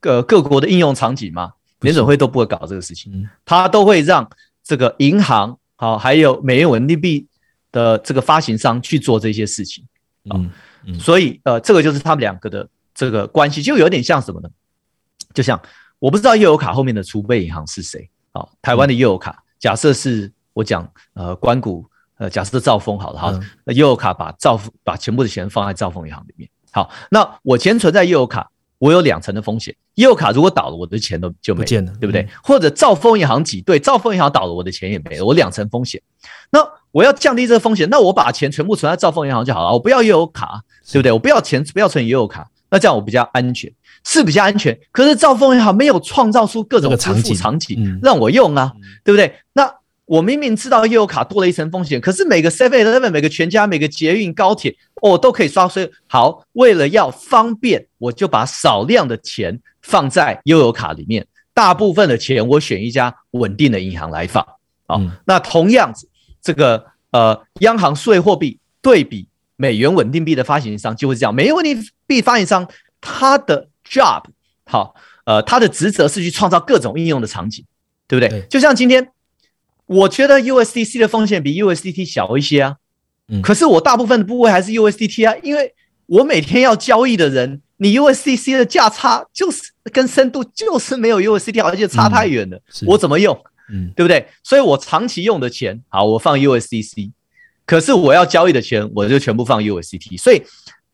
[0.00, 1.52] 个各国的应用场景吗？
[1.82, 4.28] 联准会都不会搞这个事情，他都会让
[4.64, 7.28] 这个银行好，还有美元稳定币
[7.70, 9.84] 的这个发行商去做这些事情
[10.34, 10.50] 嗯，
[10.98, 12.68] 所以呃，这个就是他们两个的
[13.00, 14.48] 这个关系，就有点像什么呢？
[15.32, 15.58] 就像
[15.98, 18.10] 我不知道悠游卡后面的储备银行是谁。
[18.34, 21.86] 好，台湾的悠游卡，假设是我讲，呃，关谷，
[22.18, 26.46] 呃，假设兆丰好了哈，那悠游卡把兆把全部的钱放在兆丰银行里面。
[26.70, 32.28] 好，那我钱存在悠游卡，我有两层的风险，悠游卡如果倒了，我的钱都就没了，对不对？
[32.42, 36.02] 或者兆丰银行挤兑，兆丰银行倒了，我的钱也没了，我两层风险。
[36.50, 36.60] 那
[36.92, 41.12] 我要降低这个风险，那我把钱全部存在兆丰银行就好了，我不要悠游卡，对不对？
[41.12, 43.70] 我不要钱，不要存悠游卡，那这样我比较安全，
[44.04, 44.78] 是比较安全。
[44.92, 48.72] 可是造丰银行没有创造出各种支付场景让我用啊，
[49.04, 49.34] 对不对？
[49.52, 49.72] 那
[50.06, 55.68] 我明明知道悠游卡多了一层风险，可是每个 Seven Eleven、每个全家、每个捷运、高铁，哦，都可以刷。
[55.68, 64.44] 所以好，为了要方便，我就把少量的钱放在悠游卡里面，大部分的钱我选一家稳定的银行来放。
[64.88, 66.08] 好，那同样子，
[66.42, 69.28] 这个呃，央行数位货币对比
[69.60, 71.34] 美元稳定币的发行商就会这样。
[71.34, 72.66] 美元稳定币发行商
[73.00, 74.22] 他的 job
[74.64, 74.94] 好，
[75.24, 77.64] 呃，他的职责是去创造各种应用的场景，
[78.08, 78.46] 对不对？
[78.48, 79.12] 就像今天。
[79.86, 82.76] 我觉得 USDC 的风险比 USDT 小一些啊，
[83.26, 85.74] 嗯，可是我大部分的部位还是 USDT 啊，因为
[86.06, 89.60] 我每天要交易的人，你 USDC 的价差就是
[89.92, 93.36] 跟深度就是没有 USDT，而且差太远了，我怎么用？
[93.72, 94.28] 嗯，对不对？
[94.44, 97.10] 所以我长期用的钱，好，我放 USDC，
[97.70, 100.42] 可是我要交易的钱，我就全部放 USDT，所以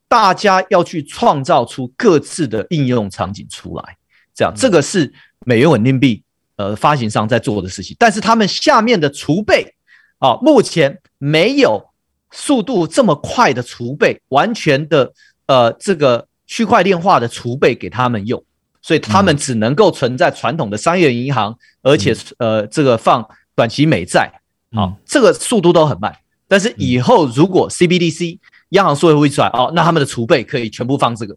[0.09, 3.97] 大家要去创造出各自的应用场景出来，
[4.35, 5.11] 这样这个是
[5.47, 6.23] 美元稳定币。
[6.57, 9.75] 呃，发行商在做的事情，但是他们下面的储备
[10.19, 11.83] 啊，目前没有
[12.31, 15.13] 速度这么快的储备，完全的
[15.47, 18.43] 呃这个区块链化的储备给他们用，
[18.81, 24.31] 所以他们只能够存在传统的商业银行，而且呃这个放短期美债。
[24.73, 26.15] 啊，这个速度都很慢。
[26.49, 28.39] 但是以后如果 CBDC
[28.71, 31.37] 央行说会会出来哦，那他们的储备可以全部放这个，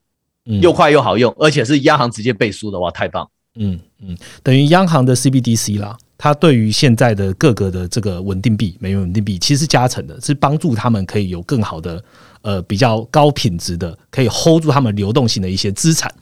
[0.61, 3.29] 又快又好用，而且是央行直接背书的哇，太棒！
[3.55, 12.03] 嗯嗯，等于央行的 CBDC 啦，它对于现在的各个的这个稳定币、美元稳定币，其实加成的是帮助他们可以有更好的
[12.41, 16.13] 呃比较高品质的，可以 hold 住他们流动性的一些资产。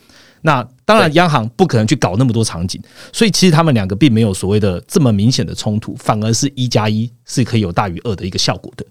[0.42, 2.82] 那当然，央行不可能去搞那么多场景，
[3.12, 8.86] 所以其实他们两个并没有所谓的这么明显的冲突，反而是一加一是可以有大于二的一个效果的。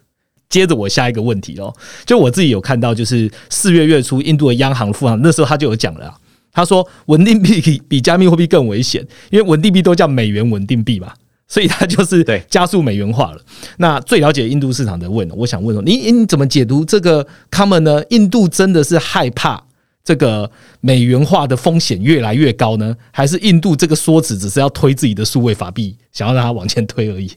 [0.50, 1.74] 接着我下一个问题哦，
[2.04, 6.14] 就我自己有看到，就是四月月初印度的央行副行那时候他就有讲了。
[6.52, 11.12] 他说，稳定币比比加密货币更危险，因为稳定币都叫美元稳定币嘛，
[11.48, 13.40] 所以它就是对加速美元化了。
[13.78, 18.02] 那最了解印度市场的问，我想问说，你你怎么解读这个 common 呢？
[18.10, 19.62] 印度真的是害怕
[20.06, 20.48] 这个
[20.80, 27.32] 美元化的风险越来越高呢，还是印度这个说辞只是要推自己的数位法币，想要让它往前推而已？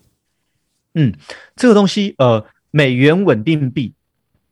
[0.93, 1.11] 嗯，
[1.55, 3.93] 这个东西，呃，美元稳定币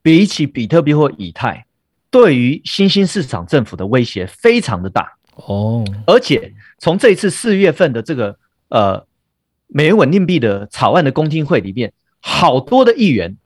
[0.01, 1.67] 比起比特币或以太。
[2.09, 8.39] 对于新兴市场政府的威胁非常的大哦，而且从这一次四月份的这个
[8.69, 9.05] 呃
[9.67, 13.37] 美元稳定币的草案的公听会里面，好多的议员，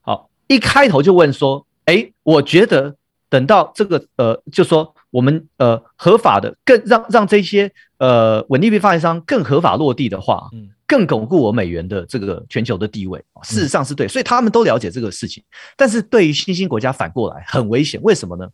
[0.00, 2.96] 好一开头就问说，哎，我觉得
[3.30, 10.68] 等到这个呃，就说我们呃合法的更让让这些呃稳定币发行商更合法落地的话，嗯。
[10.90, 15.40] 更巩固我美元的这个全球的地位事实上是对，所以他们都了解这个事情。
[15.76, 18.48] 但是对于新兴国家反过来很危险，为什么呢？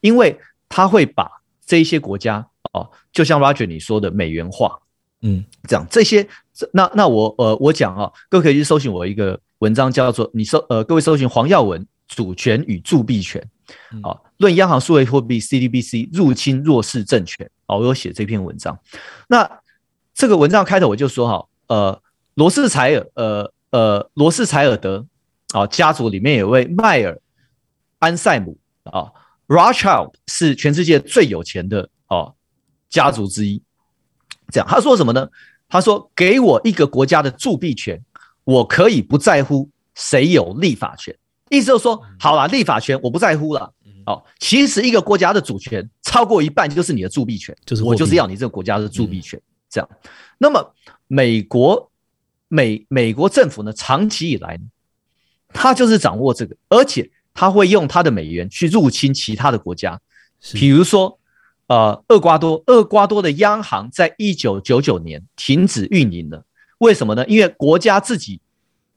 [0.00, 1.28] 因为他会把
[1.66, 4.78] 这一些国家哦，就像 Roger 你说的美元化，
[5.22, 6.24] 嗯，这样这些
[6.72, 13.44] 那那我呃我讲啊，各位可以去搜寻我一个文章，叫做你搜呃各位搜寻黄耀文主权与铸币权
[14.02, 18.78] 啊，论央行数位货币 CDBC 入侵弱势政权哦，我有写这篇文章。
[19.28, 19.60] 那
[20.14, 21.46] 这个文章开头我就说哈。
[21.68, 22.02] 呃，
[22.34, 25.06] 罗斯柴尔，呃呃，罗斯柴尔德
[25.52, 27.20] 啊，家族里面有位迈尔
[28.00, 29.12] 安塞姆啊
[29.46, 32.34] ，Rothschild 是全世界最有钱的哦
[32.88, 33.62] 家族之一。
[34.48, 35.28] 这样，他说什么呢？
[35.68, 38.04] 他说：“给我一个国家的铸币权，
[38.42, 41.16] 我可以不在乎谁有立法权。”
[41.50, 43.70] 意思就是说，好了，立法权我不在乎了。
[44.06, 49.38] 哦，其实一个国家的主权超过一半就是你的铸币权，就是我就是要你这个国家的铸币权。
[49.68, 49.90] 这样，
[50.38, 50.74] 那么。
[51.12, 51.90] 美国
[52.46, 54.62] 美美国政府呢，长期以来呢，
[55.48, 60.00] 他就是掌握这个，而且他会用他的美元去入侵其他的国家，
[60.52, 61.18] 比如说，
[61.66, 66.44] 呃，厄瓜多，厄瓜多的央行在一九九九年停止运营了，
[66.78, 67.26] 为什么呢？
[67.26, 68.40] 因为国家自己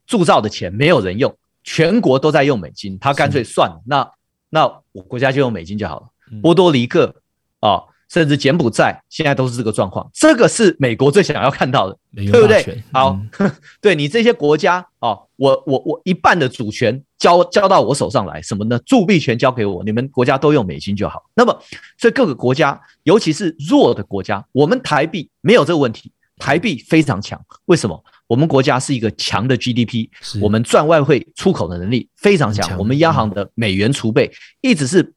[0.06, 4.12] 铸造的钱没有人用，全国都在用美金，他干脆算了，那
[4.50, 6.08] 那我国家就用美金就好了。
[6.42, 7.16] 波多黎各
[7.60, 7.84] 啊。
[8.10, 12.84] 甚至柬埔寨现在都是这个状况，这个是美国最想要看到的，对不对？
[12.92, 13.20] 好，
[13.82, 18.80] 对你这些国家啊，我我我一半的主权交交到我手上来，什么呢？
[18.86, 21.24] 铸币权交给我，你们国家都用美金就好。
[21.34, 21.60] 那么，
[21.98, 27.44] 所以各个国家，尤其是弱的国家，我们台币没有这个问题，台币非常强。
[27.66, 28.04] 为什么？
[28.28, 30.10] 我们国家是一个强的 GDP，
[30.42, 35.14] 我们赚外汇出口的能力非常强，我们央行的美元储备一直是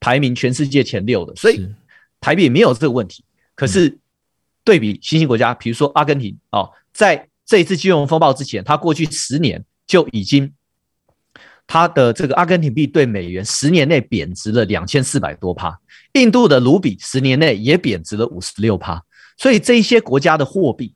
[0.00, 1.72] 排名全世界前六的，所以。
[2.24, 3.24] 台币没有这个问题，
[3.56, 3.98] 可是
[4.62, 10.52] 对比新兴国家，比如说阿根廷哦，在这一次金融风暴之前，它过去十年就已经
[11.66, 15.76] 它的这个阿根廷币对美元十年内贬值了两千四百多趴，
[16.12, 19.02] 印度的卢比十年内也贬值了五十六趴，
[19.36, 20.94] 所以这一些国家的货币，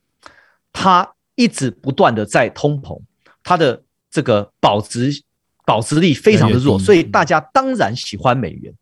[0.73, 3.01] 它一直不断的在通膨，
[3.45, 3.81] 它的
[4.11, 5.23] 这个保值
[5.65, 8.75] 保值力非常的弱，所以大家当然喜欢美元，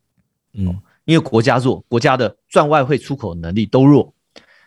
[0.55, 4.15] 嗯，因为国家弱，国家的赚外汇出口能力都弱，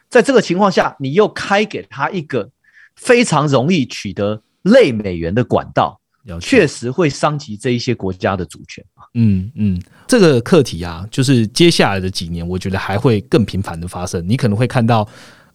[0.08, 2.52] 在这个情况下，你又开给他一个
[2.96, 6.00] 非常容易取得类美元的管道。
[6.42, 8.84] 确实会伤及这一些国家的主权。
[9.14, 14.22] 嗯嗯，这个课题啊，就是接下来的几年，我觉得还会更频繁的发生。
[14.28, 15.08] 你可能会看到，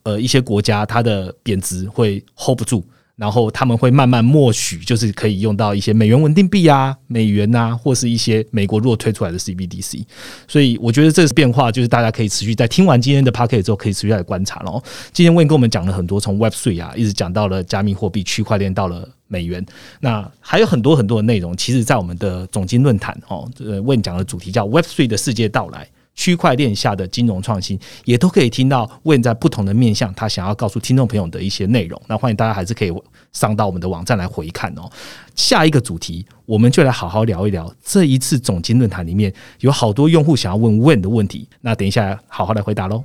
[0.02, 2.84] 呃，一些国家它的贬值会 hold 不住。
[3.14, 10.02] 然后他们会慢慢默许，就是可以用到一些美元稳定币啊、美元啊，或是一些美国如果推出来的 CBDC。
[10.48, 14.82] 所以我觉得这是变化，就是大家可以持续在听完今天的 p a c k e t 之后，可以持续来观察咯。
[15.12, 19.64] 今天魏跟我们讲了很多，从 Web Three 啊，一直讲到了加密货币、区块链，到了美元。
[20.00, 25.86] 那还有很多很多的内容，其实在我们的总经论坛哦，呃，魏讲的主题叫 Web Three 的世界到来。
[26.14, 32.00] 区块链下的金融创新，也都可以听到 Win 在不同的面向，他想要告诉听众朋友的一些内容。
[32.06, 32.92] 那欢迎大家还是可以
[33.32, 34.90] 上到我们的网站来回看哦。
[35.34, 41.48] 下一个主题，我们就来好好聊一聊这一次总经论坛里面有好多用户想要问 Win 的问题。
[41.60, 43.02] 那等一下好好来回答喽。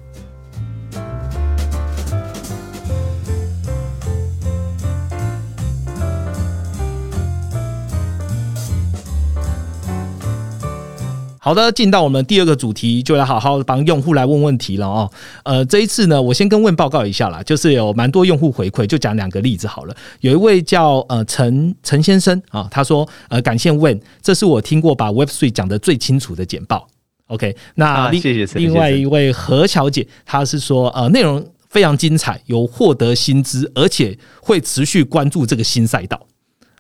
[11.48, 15.10] 好的，进到我们第二个主题，就来好好帮用户来问问题了哦。
[15.46, 19.96] 呃，这一次呢，我先跟问报告一下啦，就是有蛮多用户回馈，就讲两个例子好了。
[20.20, 26.86] 有一位叫呃陈陈先生啊，他说呃感谢问，这是我听过把 Web Three 讲的最清楚的简报。
[27.28, 36.28] OK，那谢谢另外一位何小姐，她是说呃内容非常精彩，有获得薪资，而且会持续关注这个新赛道。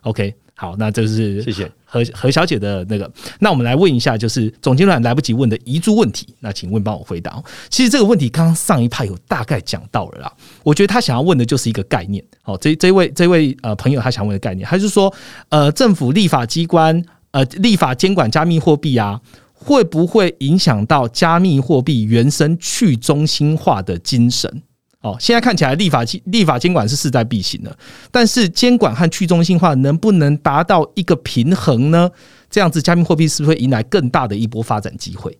[0.01, 0.35] OK。
[0.59, 3.09] 好，那就是谢谢何何小姐的那个。
[3.39, 6.27] 那我们来问一下，就是总经理来不及问的遗珠问题。
[6.39, 7.39] 那请问帮我回答。
[7.69, 10.33] 其实这个问题刚刚上一派有大概讲到了啦。
[10.63, 12.23] 我觉得他想要问的就是一个概念。
[12.41, 15.13] 好，这这位这位呃朋友他想问的概念，他是说
[15.49, 16.99] 呃政府立法机关
[17.29, 19.21] 呃立法监管加密货币啊，
[19.53, 24.63] 会不会影响到加密货币原生去中心化的精神？
[25.01, 27.77] 哦，现在看起来立法立法监管是势在必行的，
[28.11, 32.09] 但是监管和去中心化能不能达到一个平衡呢？
[32.49, 35.37] 这样子，加密货币是不是会迎来更大的一波发展机会？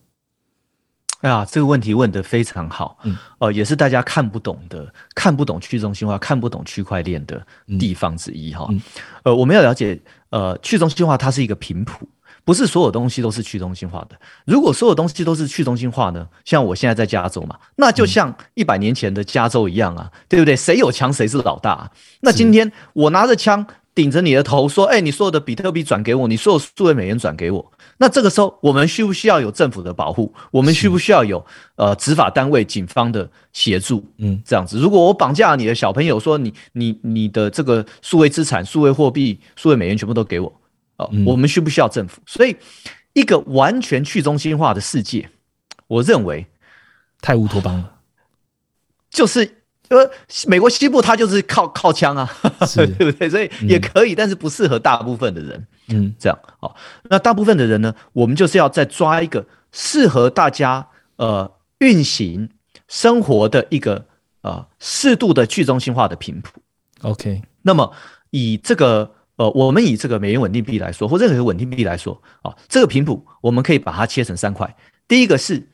[1.22, 7.44] 哎呀，这个问题问得非常好，嗯，呃，也是大家看不懂的，看不懂去中心化，看不懂区块链的
[7.80, 8.70] 地方之一哈。
[9.24, 10.00] 呃，我们要了解，
[10.30, 12.08] 呃，去中心化它是一个频谱。
[12.48, 14.18] 不是所有东西都是去中心化的。
[14.46, 16.26] 如果所有东西都是去中心化呢？
[16.46, 20.56] 像我现在在加州嘛，那就像一百年前的加州一样啊，对不对？
[20.56, 21.92] 谁有枪谁是老大。
[22.22, 30.34] 那今天我拿着枪顶着你的头说：“哎，你所有的比特币转给我，你所有数位美元转给我。”那这个时候我们需不需要有政府的保护？
[30.50, 31.46] 我们需不需要有
[31.76, 34.06] 呃执法单位、警方的协助？
[34.20, 34.80] 嗯，这样子。
[34.80, 40.62] 如果我绑架你的小朋友，说你你你的这个数位资产、数位货币、数位美元全部都给我。
[40.98, 42.22] 哦，我们需不需要政府？
[42.26, 42.56] 所以，
[43.14, 45.30] 一个完全去中心化的世界，
[45.88, 46.46] 我认为
[47.22, 47.94] 太乌托邦了。
[49.10, 50.12] 就是呃，
[50.48, 52.30] 美国西部它就是靠 靠枪啊，
[52.76, 53.30] 对不对？
[53.30, 55.68] 所以也可以，但是不适合大部分的人。
[55.90, 56.76] 嗯，这样好。
[57.04, 60.88] 那大部分的人呢，我们就是要再抓一个适合大家
[61.18, 62.50] 呃运行
[62.88, 64.06] 生活的一个
[64.42, 66.60] 呃适度的去中心化的频谱。
[67.04, 67.94] OK，那么
[68.32, 69.14] 以这个。
[69.38, 74.76] 呃，我们以这个美元稳定币来说，或任何一个稳定币来说，啊，这个频谱我们可以把它切成三块。
[75.08, 75.70] 第一个是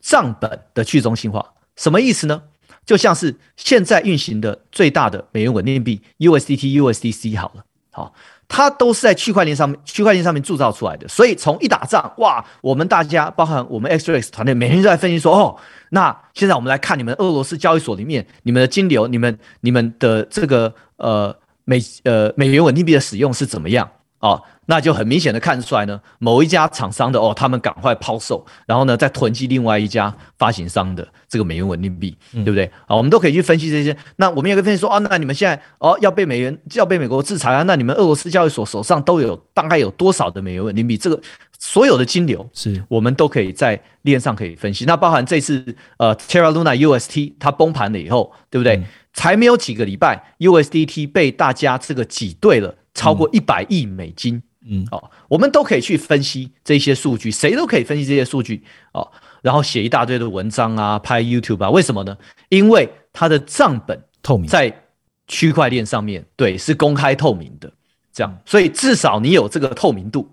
[0.00, 2.44] 账本的去中心化，什么意思呢？
[2.84, 8.14] 就像是现在运行的最大的美元稳定币 USDT、USDC 好了，好，
[8.46, 11.08] 它都是在区块链上面，区块链上面铸造出来的。
[11.08, 15.56] 所以从一打仗，哇，我们大家，包含我们 XRX 团队，每天都在分析说，哦，
[15.90, 21.36] 那现在我们来看你们俄罗斯交易所里面，你们的金流，你们你们的这个呃。
[21.66, 23.86] 美呃美元稳定币的使用是怎么样
[24.20, 24.42] 哦？
[24.68, 32.64] 那就很明显的看出来呢，某一家厂商的哦，他们赶快抛售，然后呢再囤积另外一家发行商的这个美元稳定币，对不对？
[32.86, 33.96] 啊，我们都可以去分析这些。
[34.16, 37.62] 那我们也可以分析说，哦，那你们现在哦要被美元要被美国制裁啊？
[37.62, 40.96] 那你们俄罗斯交易所手上都有大概有多少的美元稳定币？
[40.96, 41.20] 这个
[41.60, 44.84] 所有的金流是我们都可以在链上可以分析。
[44.84, 45.64] 那包含这次
[45.98, 48.82] 呃 Terra Luna UST 它崩盘了以后，对不对？
[49.16, 54.42] 才没有几个礼拜，USDT 被大家这个挤兑了超过一百亿美金。
[54.68, 58.62] 嗯，哦，我们都可以去分析这些数据，谁都可以分析这些数据
[58.92, 59.10] 哦，
[59.40, 62.18] 然后写一大堆的文章啊，拍 YouTube 啊，为什么呢？
[62.50, 64.82] 因为它的账本透明，在
[65.26, 67.72] 区块链上面，对，是公开透明的。
[68.12, 70.28] 这样，所以至少你有这个透明度，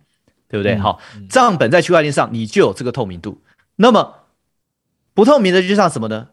[0.49, 0.75] 对不对？
[0.77, 3.41] 好，账本在区块链上你就有这个透明度。
[3.77, 4.15] 那么
[5.13, 6.29] 不透明的就像什么呢？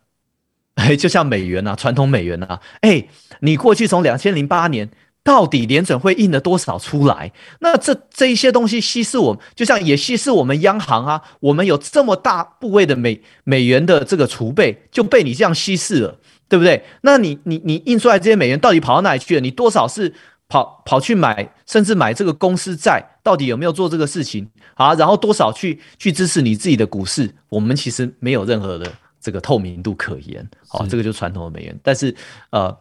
[0.76, 3.06] 哎，就像美元啊，传统美元啊，哎，
[3.40, 4.88] 你过去从两千零八年
[5.22, 7.32] 到底联准会印了多少出来？
[7.58, 16.18] 那这这一些东西稀释我，就像也稀释我们央行啊，我们有这么大部位的美美元的这个储备就被你这样稀释了，
[16.48, 16.82] 对不对？
[17.02, 19.40] 那你你你印出来这些美元到底跑到哪里去了？
[19.40, 20.14] 你多少是
[20.48, 24.94] 跑跑去买，甚至买这个公司债，到底有没有做这个事情啊？
[24.94, 27.30] 然后多少去去支持你自己的股市？
[27.50, 28.90] 我们其实没有任何的。
[29.20, 32.14] 这个透明度可言，好，这个就是传统的美元，但是
[32.50, 32.76] 呃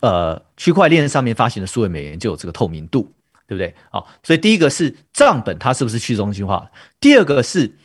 [0.00, 3.12] 呃，区块链上面发行的数位美元就有这个透明度，
[3.46, 3.74] 对不对？
[3.90, 7.76] 好，所以第一个是账本它是不是去中心化第二个是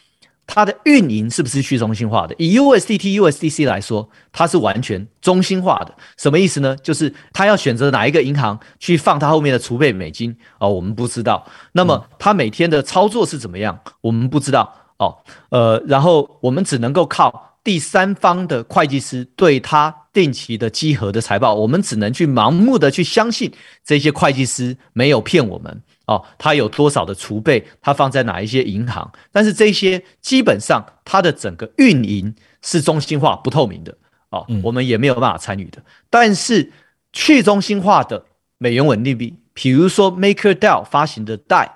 [0.48, 2.36] 它的运营是不是去中心化的？
[2.38, 6.76] 以 USDT、USDC 来说，它是完全中心化的，什么意思呢？
[6.78, 11.46] 就是它要选择哪一个银行去放它后面的储备美金哦，我们不知道。
[11.74, 13.80] 那么它每天的操作是怎么样？
[14.02, 14.83] 我们不知道。
[15.04, 15.18] 哦，
[15.50, 23.52] 呃，然后我们只能够靠第三方的会计师对他定期的稽核的财报，我们只能去盲目的去相信
[23.84, 33.98] 这些会计师没有骗我们哦，他有多少的储备，他放在哪一些银行，但是这些基本上他的整个运营是中心化、不透明的
[34.30, 35.82] 哦，我们也没有办法参与的。
[36.10, 36.72] 但是
[37.12, 38.24] 去中心化的
[38.58, 41.70] 美元稳定币，比如说 MakerDAO 发行的 DAI，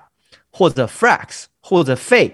[0.50, 2.32] 或者 Frax 或者 Fe。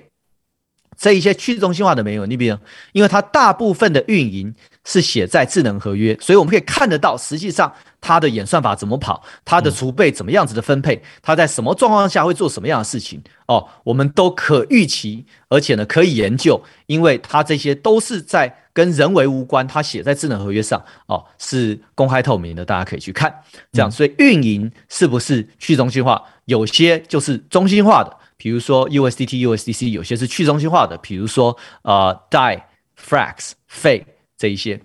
[0.96, 2.56] 这一些去中心化的没有，你比如，
[2.92, 23.34] 因为它大部分的运营是写在智能合约，所以我们可以看得到，实际上它的演算法怎么跑，它的储备怎么样子的分配，它在什么状况下会做什么样的事情哦，我们都可预期，而且呢可以研究，因为它这些都是在跟人为无关，它写在智能合约上哦，是公开透明的，大家可以去看。
[23.72, 26.22] 这样，所以运营是不是去中心化？
[26.46, 28.16] 有些就是中心化的。
[28.36, 32.62] 比如说 USDT、USDC 有些是去中心化的，比如说呃 DAI、
[32.98, 34.04] Frax、Fe
[34.36, 34.80] 这一些。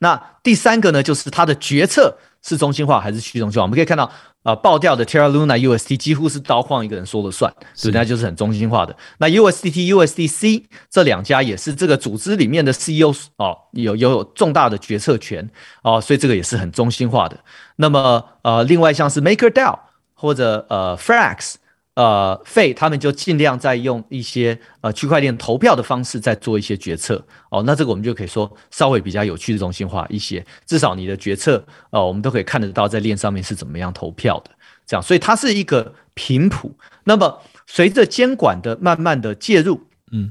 [0.00, 3.62] 那第三个呢，就是它的决策是中心化还是去中心化？
[3.62, 4.08] 我们可以看到，
[4.44, 8.96] 呃，爆掉的 Terra Luna UST 几乎是刀矿一个人说了算，所以那就是很中心化的。
[9.18, 15.50] 那 USDT、USDC 这两家也是这个组织里面的 CEO 哦，有有重大的决策权
[15.82, 17.36] 哦，所以这个也是很中心化的。
[17.74, 19.80] 那么呃，另外像是 MakerDAO
[20.14, 21.56] 或者呃 Frax。
[21.98, 27.20] 呃，费他们就尽量在用一些呃区块链投票的方式在做一些决策
[27.50, 34.50] 哦，那这个我们就可以说稍微比较有趣的中心化一些，至少你的决策呃我们都可以看得到在链上面是怎么样投票的，
[34.86, 36.72] 这样，所以它是一个频谱。
[37.02, 39.80] 那么随着监管的慢慢的介入，
[40.12, 40.30] 嗯，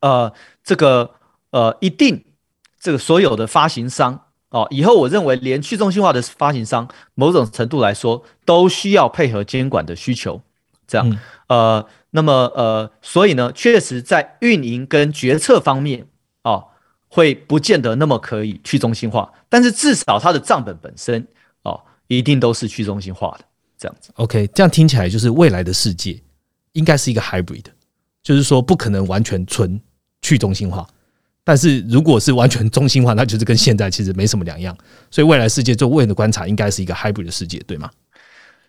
[0.00, 0.32] 呃，
[0.64, 1.10] 这个
[1.50, 2.24] 呃一定
[2.80, 10.40] 这个所有的发行商哦，以后我认为连去中心化的发行商某种程度来说都需要配合监管的需求。
[10.86, 11.18] 这样，
[11.48, 16.06] 呃，那么，呃，所以呢，确实在运营跟决策方面，
[16.42, 16.66] 哦，
[17.08, 21.26] 会不见得那么可以去中心化，但是至少它的账本本身，
[21.62, 23.44] 哦，一定都是去中心化的，
[23.78, 24.10] 这样子。
[24.14, 26.20] OK，这样听起来就是未来的世界
[26.72, 27.64] 应该是一个 hybrid，
[28.22, 29.80] 就是说不可能完全纯
[30.22, 30.86] 去中心化，
[31.42, 34.76] 但是如果是完全中心化，那就是跟现在其实没什么两样。
[35.10, 37.90] 所以未来世界做未来的观察，应该是一个 hybrid 的世界，对吗？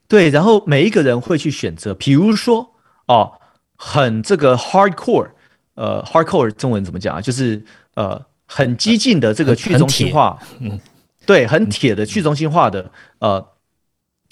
[0.07, 2.75] 对，然后每一个人会去选择，比如说
[3.07, 3.33] 哦，
[3.75, 5.29] 很这个 hardcore，
[5.73, 7.19] 呃，hardcore 中文怎么讲啊？
[7.19, 10.79] 就是呃，很激进的这个去中心化，嗯，
[11.25, 13.47] 对，很铁的去中心化的，呃，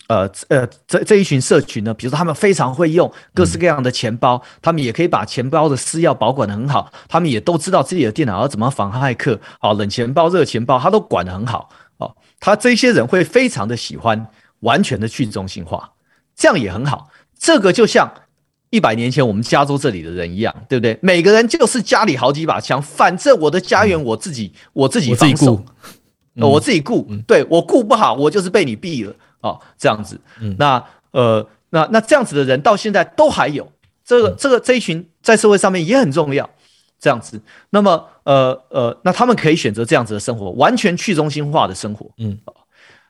[0.07, 14.27] 呃，呃，这这一群社群呢，比如说他们非常会用各式各样的钱包，他们也可以把钱包的私钥保管的很好，他们也都知道自己的电脑要怎么防骇客，哦，冷钱包、热钱包，他都管的很好，哦，他这些人会非常的喜欢。
[14.63, 15.91] 完全的去中心化，
[16.35, 17.09] 这样也很好。
[17.37, 18.11] 这个就像
[18.69, 20.97] 一百年前我们加州这里的人一样，对不对？
[21.01, 25.63] 每个人就是家里好几把枪，反正我的家园我自己我自己防守，
[26.35, 27.07] 我自己顾。
[27.27, 30.19] 对我顾不好，我就是被你毙了哦，这样子。
[30.57, 33.71] 那呃，那那这样子的人到现在都还有，
[34.03, 36.49] 这个这个这一群在社会上面也很重要。
[36.99, 37.39] 这样子，
[37.69, 42.09] 那么呃呃，那他们可以选择这样子的生活，完全去中心化的生活。
[42.17, 42.39] 嗯。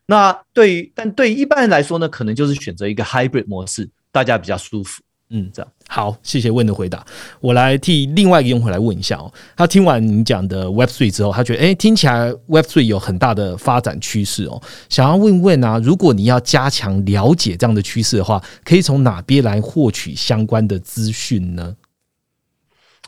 [0.05, 5.01] 那对于，但对于一般人来说呢，可能就是选择一个 hybrid 模式，大家比较舒服。
[5.29, 7.03] 嗯，这样好，谢谢问的回答。
[7.39, 21.75] 我来替另外一个用户来问一下哦，他听完你讲的 Web Three 之后，他觉得哎，听起来 Web Three 有很大的发展趋势哦，想要问问啊，如果你要加强了解这样的趋势的话，可以从哪边来获取相关的资讯呢？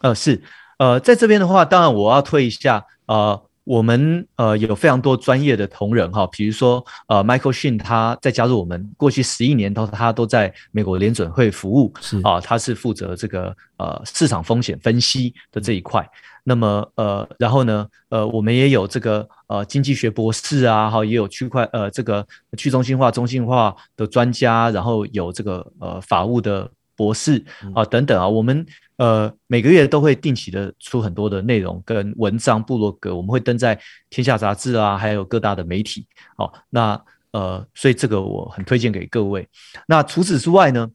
[0.02, 0.42] 呃，是，
[0.80, 3.45] 呃，在这边的话，当然我要推一下，呃。
[3.66, 16.08] 我们呃有非常多专业的同仁哈，比如说呃 Michael Shin 他在加入我们过去十一年都他都在美国联准会服务是啊，他是负责这个呃市场风险分析的这一块。
[16.44, 27.44] 那么呃然后呢呃我们也有这个呃经济学博士啊哈，也有区块呃这个去中心化中心化的专家，然后有这个呃法务的博士
[27.74, 28.64] 啊等等啊，我们。
[28.98, 33.76] 呃，每个月都会定期的出很多的内容跟文章、部落格，我们会登在
[34.10, 36.08] 《天下杂志》啊，还有各大的媒体。
[36.38, 39.46] 哦，那呃，所以这个我很推荐给各位。
[39.88, 40.90] 那除此之外呢，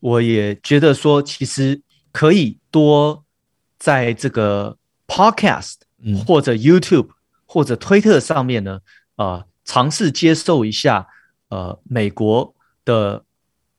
[0.00, 3.22] 我也觉得说，其实可以多
[3.78, 5.74] 在这个 Podcast
[6.26, 7.10] 或者 YouTube
[7.44, 8.80] 或者推特上面呢，
[9.16, 11.06] 啊，尝试接受一下
[11.50, 12.54] 呃美国
[12.86, 13.22] 的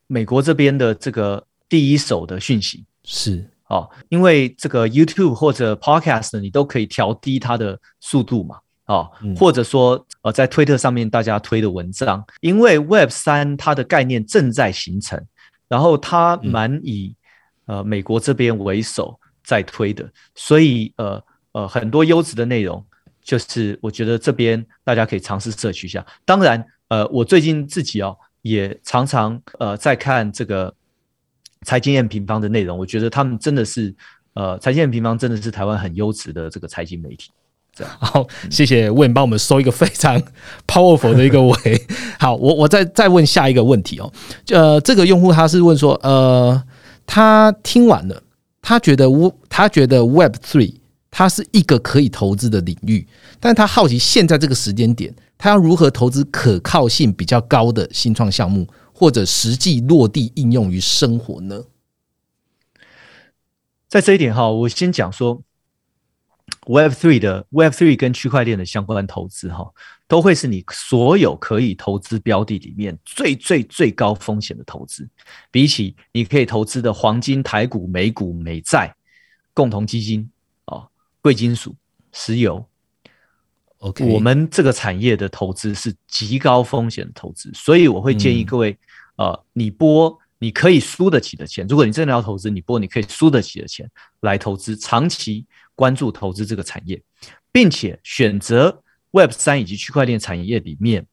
[0.05, 2.85] 美国这边的这个第一手的讯息。
[3.03, 15.25] 是哦，因为这个 YouTube 或者 Podcast 你都可以调低它的速度嘛，哦，或者说呃，在推特上面大家推的文章，因为 Web 三它的概念正在形成，
[15.69, 17.15] 然后它蛮以
[17.65, 21.23] 呃美国这边为首在推的，所以呃
[21.53, 22.85] 呃很多优质的内容，
[23.23, 26.05] 就是我觉得这边大家可以尝试摄取一下。
[26.25, 30.75] 当然，呃，我最近自己哦也常常呃在看这个。
[31.65, 33.93] 财经验平方的内容，我觉得他们真的是，
[34.33, 37.29] 呃，财经验平方真的是台湾很优质的这个财经媒体。
[37.73, 40.21] 这样， 好，谢谢问帮我们收一个非常
[40.67, 41.55] powerful 的一个尾。
[42.19, 44.11] 好，我我再再问下一个问题哦，
[44.49, 46.61] 呃，这个用户他是问说，呃，
[47.05, 48.21] 他听完了，
[48.61, 50.75] 他觉得 w 他觉得 Web Three
[51.09, 53.05] 它是一个可以投资的领域，
[53.39, 58.67] 但他好奇现在这个时间点，他要如何投资可靠性比较高的新创项目？
[59.01, 61.65] 或者实际落地应用于生活呢？
[63.87, 65.41] 在这一点哈，我先讲说
[66.67, 69.73] ，Web Three 的 Web Three 跟区块链的相关投资哈，
[70.07, 75.09] 都会是你所有可以投资标的里面最最最高风险的投资。
[75.49, 78.95] 比起你可以投资的黄金、台股、美股、美债、
[79.51, 80.29] 共同基金
[80.65, 80.87] 啊、
[81.23, 81.75] 贵金属、
[82.11, 82.63] 石油。
[83.79, 88.77] OK，我们这个产业的投资是极高风险的投资，所以我会建议各位，
[89.21, 93.87] 呃，你拨你可以输得起的钱，如果你真的要投资，你拨你可以输得起的钱
[94.21, 95.45] 来投资，长期
[95.75, 96.99] 关注投资这个产业，
[97.51, 101.05] 并且选择 Web 三以及区块链产业里面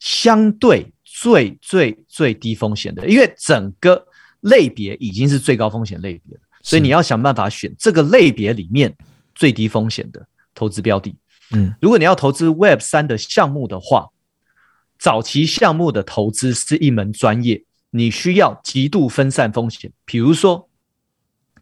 [0.00, 4.04] 相对最最最低风险的，因为整个
[4.40, 8.92] 类别已经是最高风险类别了，所以你要想办法选这个类别里面
[9.36, 11.14] 最低风险的投资标的。
[11.52, 14.08] 嗯，如果你要投资 Web 三的项目的话，
[15.02, 19.90] 早期项目的投资是一门专业，你需要极度分散风险。
[20.04, 20.68] 比如说，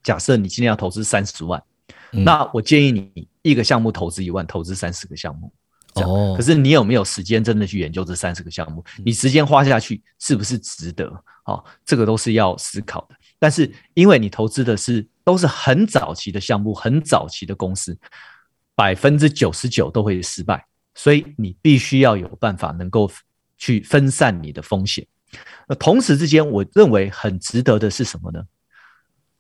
[0.03, 1.63] 假设你今天要投资三十万，
[2.11, 5.51] 那我建议你一个项目投资一万，投资三十个项目。
[5.95, 8.85] 哦，可是你有没有时间真的去研究这三十个项目？
[9.03, 11.11] 你时间花下去是不是值得？
[11.47, 13.17] 哦，这个都是要思考的。
[13.39, 17.99] 但是因为你投资的是都是很早期的项目，很早期的公司。
[18.75, 20.63] 百分之九十九都会失败，
[20.95, 23.11] 所以你必须要有办法能够
[23.61, 25.07] 去分散你的风险。
[25.69, 28.43] 那同时之间，我认为很值得的是什么呢？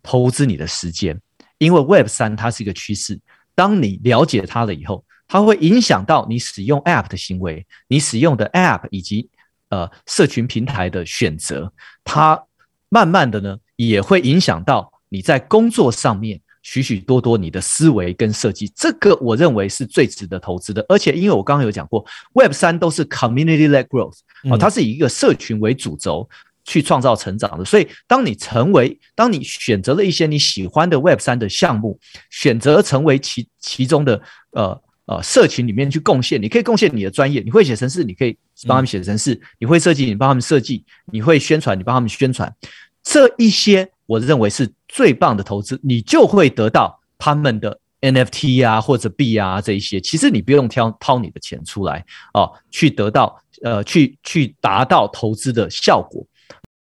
[0.00, 1.20] 投资你的时间，
[1.58, 3.18] 因为 Web 三它是一个趋势。
[3.56, 9.28] 当你了解它了以后，它会影响到你使用 App 的行为，你使用的 App 以及
[9.70, 11.72] 呃社群平台的选择，
[12.04, 12.44] 它
[12.88, 16.40] 慢慢的呢也会影响到你在工作上面。
[16.62, 20.84] 许许多多你的思维跟设计，这个我认为是最值得投资的。
[20.88, 22.04] 而且，因为我刚刚有讲过
[22.34, 24.18] ，Web 三都是 community-led growth
[24.50, 26.28] 啊，它是以一个社群为主轴
[26.64, 27.64] 去创造成长的。
[27.64, 31.98] 所以，当你成为，当你选择了一些你喜欢的 Web 三的项目，
[32.30, 38.36] 选择成为其其中的呃呃社群里面去贡献，你可以贡献你的专业，你会写程式，你可以
[38.68, 42.54] 帮他们写程式；你会设计，你帮他们设计；你会宣传，你帮他们宣传。
[43.02, 43.90] 这一些。
[44.10, 52.04] 我认为是最棒的投资，你就会得到他们的 NFT 啊或者币啊这一些，其实你不用挑掏你的钱出来
[52.34, 56.26] 哦，去得到呃去去达到投资的效果。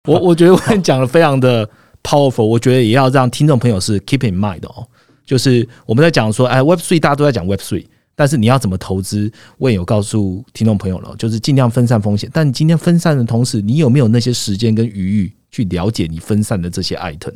[0.08, 1.68] 我我觉得 我讲的非常的
[2.04, 4.88] powerful，我觉得也要让听众朋友是 keep in mind 哦，
[5.26, 7.88] 就是我们在讲说，哎，Web Three 大家都在讲 Web Three，
[8.18, 12.30] 但是你要怎么投资，我也有告诉听众朋友了，就是尽量分散风险。
[12.34, 15.34] 但你今天分散的同时，你有没有那些时间跟余裕？
[15.50, 17.34] 去了解你分散的这些 item，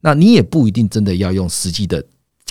[0.00, 2.04] 那你也不一定真的要用实际的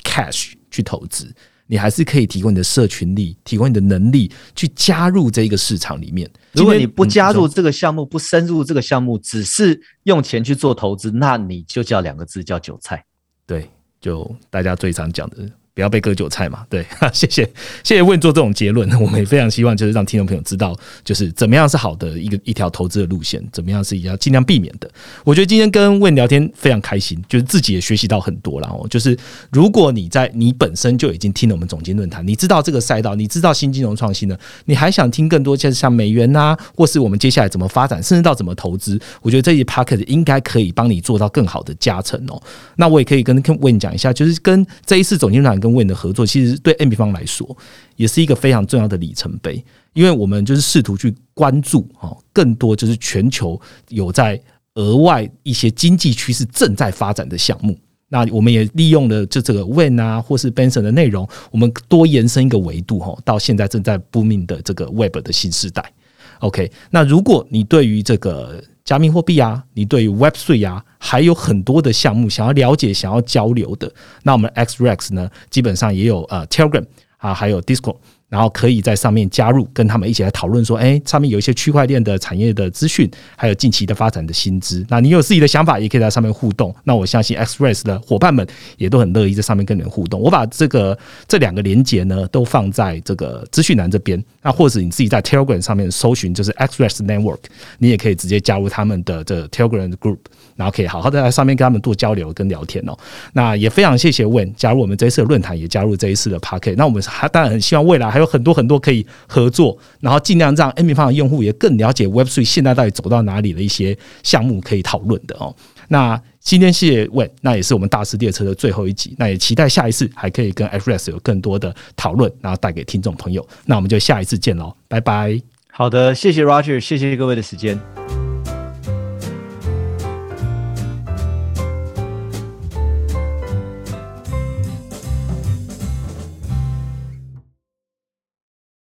[0.04, 1.32] cash 去投资，
[1.68, 6.28] 你还是可以提供你的社群力，提供你的能力去加入这一个市场里面。
[6.54, 13.04] 如果你不加入这个项目，不深入这个项目，只是用钱去做投资，那你就叫两个字，叫韭菜。
[13.46, 17.44] 对，就大家最常讲的不要被割韭菜嘛，对， 谢谢
[17.84, 20.74] 谢谢问做这种结论， 我们也非常希望就是让听众朋友知道，
[21.04, 24.90] 就是怎么样是好的一个一条投资的路线，怎么样是要尽量避免的。
[25.26, 28.88] 我觉得今天跟问聊天非常开心，就是自己也学习到很多了哦。
[28.90, 29.18] 就是
[29.52, 42.42] 如果你在你本身就已经听了我们总经论坛，你知道这个赛道，你知道新金融创新呢，你还想听更多，就是像美元呐，或是我们接下来怎么发展，甚至到怎么投资，我觉得这一 p a c k e t 应该可以帮你做到更好的加成哦。
[42.78, 45.65] 那我也可以跟跟问讲一下，就是跟这一次总经论坛。
[45.66, 47.58] 跟 Win 的合作，其实对 M 比方来说
[47.96, 49.64] 也是一个非常重要的里程碑，
[49.94, 53.60] 因为我们就是试图去关注哦，更多就是全球
[53.90, 54.40] 有在
[54.76, 57.78] 额外一些经济趋势正在发展的项目。
[58.08, 65.92] 那我们也利用了就这个 Win 啊，或是 Benson 的内容，我们多延伸一个维度哈，到现在正在 bring 的这个 Web 的新时代。
[66.40, 76.86] OK，那如果你对于这个加密货币啊，你对于 Web Three 啊，还有很多的项目想要了解、想要交流的，那我们 XREX 呢，基本上也有呃 Telegram
[77.18, 77.98] 啊，还有 Discord。
[78.36, 84.86] 然后可以在上面加入，跟他们一起来讨论说，哎，上面有一些区块链的产业的资讯，还有近期的发展的薪资。
[84.90, 86.76] 那你有自己的想法，也可以在上面互动。
[86.84, 90.20] 那我相信 Express 的伙伴们也都很乐意在上面跟人互动。
[90.20, 94.22] 我把这个这两个连接呢，都放在这个资讯栏这边。
[94.42, 97.40] 那或者你自己在 Telegram 上面搜寻，就是 Express Network，
[97.78, 100.18] 你也可以直接加入他们的这 Telegram 的 Group，
[100.56, 102.98] 然后可以好好的在上面跟他们做交流跟聊天哦。
[103.34, 115.56] 那也非常谢谢 Win 加入我们这一次的论坛，也加入这一次的 p a r k 那我们还当然很希望未来还有很多很多可以合作，然后尽量让 M 平方的用户也更了解 Web Three 现在到底走到哪里的一些项目可以讨论的哦。
[115.88, 123.46] 那今天谢谢问，那也是我们大师列车的最后一集，那也期待下一次还可以跟 f r s 有更多的讨论，然后带给听众朋友。
[123.66, 125.40] 那我们就下一次见喽，拜拜。
[125.72, 128.15] 好的，谢谢 Roger，谢谢各位的时间。